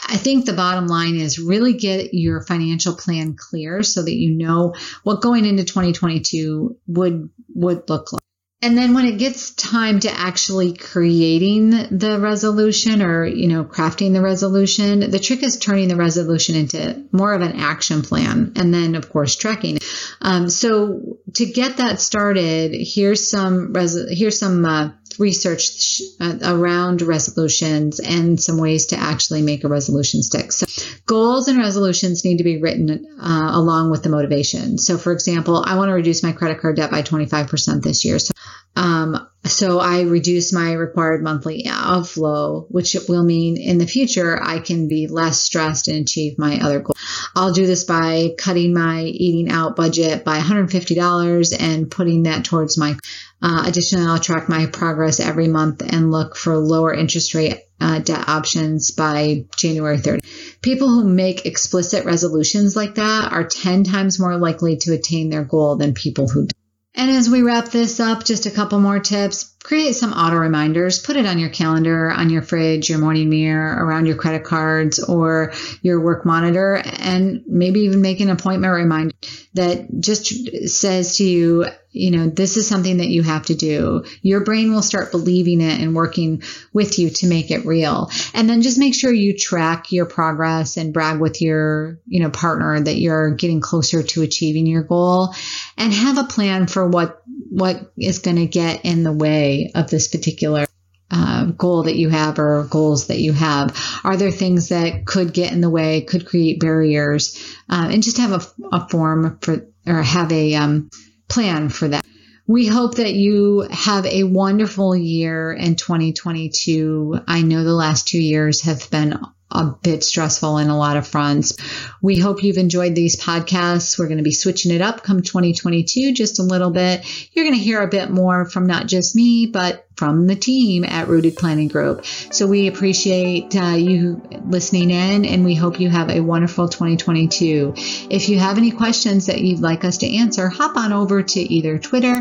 I 0.07 0.17
think 0.17 0.45
the 0.45 0.53
bottom 0.53 0.87
line 0.87 1.17
is 1.17 1.39
really 1.39 1.73
get 1.73 2.13
your 2.13 2.43
financial 2.43 2.95
plan 2.95 3.37
clear 3.37 3.83
so 3.83 4.03
that 4.03 4.15
you 4.15 4.31
know 4.31 4.74
what 5.03 5.21
going 5.21 5.47
into 5.47 5.65
2022 5.65 6.77
would 6.87 7.31
would 7.55 7.89
look 7.89 8.13
like. 8.13 8.23
And 8.65 8.79
then 8.79 8.95
when 8.95 9.05
it 9.05 9.19
gets 9.19 9.51
time 9.51 10.01
to 10.01 10.11
actually 10.11 10.73
creating 10.73 11.69
the 11.69 12.19
resolution 12.19 13.03
or, 13.03 13.27
you 13.27 13.47
know, 13.47 13.63
crafting 13.63 14.15
the 14.15 14.23
resolution, 14.23 15.11
the 15.11 15.19
trick 15.19 15.43
is 15.43 15.59
turning 15.59 15.89
the 15.89 15.97
resolution 15.97 16.55
into 16.55 17.05
more 17.13 17.35
of 17.35 17.43
an 17.43 17.61
action 17.61 18.01
plan 18.01 18.55
and 18.57 18.73
then 18.73 18.95
of 18.95 19.11
course 19.11 19.37
tracking. 19.37 19.81
Um, 20.23 20.49
so 20.49 21.19
to 21.35 21.45
get 21.45 21.77
that 21.77 22.01
started, 22.01 22.73
here's 22.75 23.29
some, 23.29 23.75
res- 23.75 24.09
here's 24.11 24.39
some, 24.39 24.65
uh, 24.65 24.93
research 25.19 26.01
uh, 26.21 26.39
around 26.43 27.03
resolutions 27.03 28.01
and 28.01 28.41
some 28.41 28.59
ways 28.59 28.87
to 28.87 28.97
actually 28.97 29.43
make 29.43 29.65
a 29.65 29.69
resolution 29.69 30.23
stick. 30.23 30.53
So 30.53 30.67
goals 31.07 31.49
and 31.49 31.59
resolutions 31.59 32.25
need 32.25 32.39
to 32.39 32.45
be 32.45 32.61
written 32.61 33.07
uh, 33.21 33.51
along 33.53 33.91
with 33.91 34.03
the 34.03 34.09
motivation. 34.09 34.79
So 34.79 34.99
for 34.99 35.13
example, 35.13 35.63
I 35.67 35.77
want 35.77 35.89
to 35.89 35.95
reduce 35.95 36.23
my 36.23 36.33
credit 36.33 36.61
card 36.61 36.77
debt 36.77 36.91
by 36.91 37.03
25% 37.03 37.83
this 37.83 38.05
year. 38.05 38.19
So 38.19 38.33
um, 38.77 39.29
so 39.45 39.79
I 39.79 40.03
reduce 40.03 40.53
my 40.53 40.73
required 40.73 41.23
monthly 41.23 41.67
outflow, 41.69 42.67
which 42.71 42.97
will 43.09 43.23
mean 43.23 43.57
in 43.59 43.79
the 43.79 43.87
future 43.87 44.43
I 44.43 44.59
can 44.59 44.89
be 44.89 45.07
less 45.07 45.41
stressed 45.41 45.87
and 45.87 46.01
achieve 46.01 46.39
my 46.39 46.59
other 46.61 46.81
goals. 46.81 46.99
I'll 47.37 47.53
do 47.53 47.67
this 47.67 47.85
by 47.85 48.31
cutting 48.39 48.73
my 48.73 49.03
eating 49.03 49.51
out 49.51 49.77
budget 49.77 50.25
by 50.25 50.39
$150 50.39 51.57
and 51.61 51.91
putting 51.91 52.23
that 52.25 52.45
towards 52.45 52.79
my. 52.79 52.97
Uh, 53.45 53.65
additionally, 53.67 54.07
I'll 54.07 54.19
track 54.19 54.49
my 54.49 54.65
progress 54.65 55.21
every 55.21 55.49
month 55.49 55.83
and 55.87 56.11
look 56.11 56.35
for 56.35 56.57
lower 56.57 56.95
interest 56.95 57.35
rate 57.35 57.59
uh, 57.79 57.99
debt 57.99 58.27
options 58.27 58.91
by 58.91 59.45
January 59.55 59.99
3rd. 59.99 60.25
People 60.63 60.89
who 60.89 61.05
make 61.05 61.45
explicit 61.45 62.07
resolutions 62.07 62.75
like 62.75 62.95
that 62.95 63.33
are 63.33 63.47
10 63.47 63.85
times 63.85 64.19
more 64.19 64.39
likely 64.39 64.79
to 64.79 64.95
attain 64.95 65.29
their 65.29 65.45
goal 65.45 65.77
than 65.77 65.93
people 65.93 66.27
who 66.27 66.47
don't. 66.47 66.53
And 66.95 67.11
as 67.11 67.29
we 67.29 67.43
wrap 67.43 67.67
this 67.67 68.01
up, 68.01 68.25
just 68.25 68.47
a 68.47 68.51
couple 68.51 68.81
more 68.81 69.01
tips. 69.01 69.54
Create 69.65 69.95
some 69.95 70.13
auto 70.13 70.37
reminders. 70.37 70.99
Put 70.99 71.17
it 71.17 71.25
on 71.25 71.39
your 71.39 71.49
calendar, 71.49 72.11
on 72.11 72.29
your 72.29 72.43
fridge, 72.43 72.91
your 72.91 72.99
morning 72.99 73.31
mirror, 73.31 73.85
around 73.85 74.05
your 74.05 74.17
credit 74.17 74.45
cards 74.45 75.03
or 75.03 75.55
your 75.81 76.01
work 76.01 76.27
monitor, 76.27 76.83
and 76.85 77.43
maybe 77.47 77.81
even 77.81 78.03
make 78.03 78.21
an 78.21 78.29
appointment 78.29 78.75
reminder 78.75 79.15
that 79.55 79.87
just 80.01 80.69
says 80.69 81.17
to 81.17 81.25
you, 81.25 81.65
you 81.93 82.11
know, 82.11 82.29
this 82.29 82.57
is 82.57 82.69
something 82.69 82.97
that 82.99 83.09
you 83.09 83.23
have 83.23 83.47
to 83.47 83.55
do. 83.55 84.05
Your 84.21 84.45
brain 84.45 84.75
will 84.75 84.83
start 84.83 85.13
believing 85.13 85.61
it 85.61 85.81
and 85.81 85.95
working 85.95 86.43
with 86.73 86.99
you 86.99 87.09
to 87.09 87.27
make 87.29 87.53
it 87.53 87.65
real. 87.65 88.11
And 88.35 88.51
then 88.51 88.63
just 88.63 88.79
make 88.79 88.95
sure 88.95 89.13
you 89.13 89.39
track 89.39 89.93
your 89.93 90.05
progress 90.05 90.77
and 90.77 90.93
brag 90.93 91.21
with 91.21 91.41
your, 91.41 92.01
you 92.05 92.21
know, 92.21 92.31
partner 92.31 92.81
that 92.81 92.97
you're 92.97 93.31
getting 93.31 93.61
closer 93.61 94.03
to 94.03 94.23
achieving 94.23 94.67
your 94.67 94.83
goal 94.83 95.35
and 95.79 95.93
have 95.93 96.19
a 96.19 96.25
plan 96.25 96.67
for 96.67 96.89
what, 96.89 97.23
what 97.55 97.93
is 97.97 98.19
going 98.19 98.37
to 98.37 98.47
get 98.47 98.85
in 98.85 99.05
the 99.05 99.13
way 99.13 99.71
of 99.77 99.89
this 99.89 100.09
particular 100.09 100.67
uh, 101.09 101.45
goal 101.45 101.85
that 101.85 101.95
you 101.95 102.09
have 102.09 102.41
or 102.41 102.65
goals 102.65 103.07
that 103.07 103.21
you 103.21 103.33
have? 103.33 103.79
Are 104.03 104.17
there 104.17 104.33
things 104.33 104.71
that 104.71 105.07
could 105.07 105.33
get 105.33 105.53
in 105.53 105.61
the 105.61 105.71
way, 105.71 106.01
could 106.01 106.27
create 106.27 106.59
barriers? 106.59 107.55
Uh, 107.71 107.91
and 107.93 108.03
just 108.03 108.19
have 108.19 108.33
a, 108.33 108.75
a 108.77 108.89
form 108.89 109.39
for, 109.41 109.69
or 109.87 110.03
have 110.03 110.33
a 110.33 110.55
um, 110.57 110.91
plan 111.29 111.69
for 111.69 111.87
that. 111.89 112.05
We 112.47 112.67
hope 112.67 112.97
that 112.97 113.15
you 113.15 113.61
have 113.71 114.05
a 114.05 114.25
wonderful 114.25 114.97
year 114.97 115.53
in 115.53 115.77
2022. 115.77 117.21
I 117.27 117.43
know 117.43 117.63
the 117.63 117.73
last 117.73 118.09
two 118.09 118.21
years 118.21 118.63
have 118.63 118.91
been 118.91 119.17
a 119.51 119.67
bit 119.83 120.03
stressful 120.03 120.59
in 120.59 120.69
a 120.69 120.77
lot 120.77 120.97
of 120.97 121.07
fronts. 121.07 121.57
We 122.03 122.19
hope 122.19 122.43
you've 122.43 122.57
enjoyed 122.57 122.95
these 122.95 123.17
podcasts. 123.17 123.99
We're 123.99 124.09
going 124.09 124.19
to 124.19 124.25
be 124.25 124.33
switching 124.33 124.73
it 124.73 124.81
up 124.81 125.03
come 125.03 125.23
2022 125.23 126.13
just 126.13 126.39
a 126.39 126.43
little 126.43 126.71
bit. 126.71 127.05
You're 127.33 127.45
going 127.45 127.57
to 127.57 127.65
hear 127.65 127.83
a 127.83 127.89
bit 127.89 128.11
more 128.11 128.45
from 128.47 128.67
not 128.67 128.87
just 128.87 129.15
me, 129.15 129.47
but 129.47 129.84
from 129.97 130.27
the 130.27 130.35
team 130.35 130.85
at 130.85 131.09
Rooted 131.09 131.37
Planning 131.37 131.69
Group. 131.69 132.05
So 132.05 132.47
we 132.47 132.67
appreciate 132.67 133.55
uh, 133.55 133.77
you 133.77 134.23
listening 134.47 134.91
in 134.91 135.25
and 135.25 135.45
we 135.45 135.55
hope 135.55 135.81
you 135.81 135.89
have 135.89 136.11
a 136.11 136.21
wonderful 136.21 136.69
2022. 136.69 137.75
If 138.11 138.29
you 138.29 138.39
have 138.39 138.59
any 138.59 138.71
questions 138.71 139.27
that 139.27 139.41
you'd 139.41 139.61
like 139.61 139.85
us 139.85 139.99
to 139.99 140.17
answer, 140.17 140.49
hop 140.49 140.77
on 140.77 140.93
over 140.93 141.23
to 141.23 141.41
either 141.41 141.79
Twitter, 141.79 142.15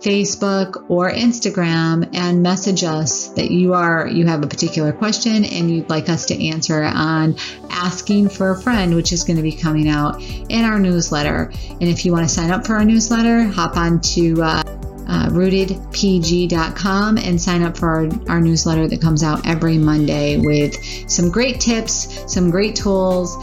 Facebook, 0.00 0.84
or 0.88 1.10
Instagram 1.10 2.10
and 2.14 2.42
message 2.42 2.82
us 2.84 3.28
that 3.28 3.50
you 3.50 3.74
are 3.74 4.06
you 4.06 4.26
have 4.26 4.42
a 4.42 4.46
particular 4.46 4.92
question 4.92 5.44
and 5.44 5.70
you'd 5.70 5.88
like 5.88 6.08
us 6.08 6.26
to 6.26 6.48
answer 6.48 6.82
on 6.82 7.36
asking 7.70 8.28
for 8.28 8.50
a 8.50 8.60
friend, 8.60 8.94
which 8.94 9.12
is 9.12 9.24
going 9.24 9.36
to 9.36 9.42
be 9.42 9.52
coming 9.52 9.88
out 9.88 10.20
in 10.20 10.64
our 10.64 10.78
newsletter. 10.78 11.52
And 11.68 11.84
if 11.84 12.04
you 12.04 12.12
want 12.12 12.28
to 12.28 12.34
sign 12.34 12.50
up 12.50 12.66
for 12.66 12.74
our 12.74 12.84
newsletter, 12.84 13.44
hop 13.44 13.76
on 13.76 14.00
to 14.00 14.42
uh, 14.42 14.79
uh, 15.10 15.28
rootedpg.com 15.30 17.18
and 17.18 17.40
sign 17.40 17.62
up 17.62 17.76
for 17.76 17.88
our, 17.88 18.08
our 18.28 18.40
newsletter 18.40 18.86
that 18.86 19.02
comes 19.02 19.24
out 19.24 19.44
every 19.46 19.76
Monday 19.76 20.38
with 20.38 20.76
some 21.10 21.30
great 21.30 21.60
tips, 21.60 22.32
some 22.32 22.48
great 22.48 22.76
tools. 22.76 23.34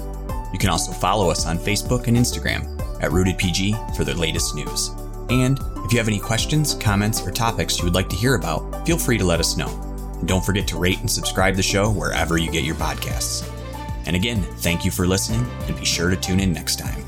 You 0.53 0.59
can 0.59 0.69
also 0.71 0.93
follow 0.93 1.31
us 1.31 1.47
on 1.47 1.59
Facebook 1.59 2.07
and 2.07 2.17
Instagram 2.17 2.63
at 3.03 3.11
rootedpg 3.11 3.97
for 3.97 4.05
the 4.05 4.15
latest 4.15 4.55
news. 4.55 4.91
And 5.29 5.59
if 5.87 5.93
you 5.93 5.99
have 5.99 6.09
any 6.09 6.19
questions, 6.19 6.75
comments, 6.75 7.25
or 7.25 7.31
topics 7.31 7.79
you 7.79 7.85
would 7.85 7.95
like 7.95 8.09
to 8.09 8.17
hear 8.17 8.35
about, 8.35 8.85
feel 8.85 8.99
free 8.99 9.19
to 9.19 9.25
let 9.25 9.39
us 9.39 9.57
know. 9.57 9.69
And 10.19 10.27
don't 10.27 10.45
forget 10.45 10.67
to 10.69 10.79
rate 10.79 10.99
and 10.99 11.09
subscribe 11.09 11.55
the 11.55 11.63
show 11.63 11.89
wherever 11.89 12.37
you 12.39 12.51
get 12.51 12.65
your 12.65 12.75
podcasts. 12.75 13.49
And 14.05 14.17
again, 14.17 14.43
thank 14.43 14.85
you 14.85 14.91
for 14.91 15.07
listening, 15.07 15.47
and 15.69 15.79
be 15.79 15.85
sure 15.85 16.11
to 16.11 16.17
tune 16.17 16.41
in 16.41 16.53
next 16.53 16.81
time. 16.81 17.06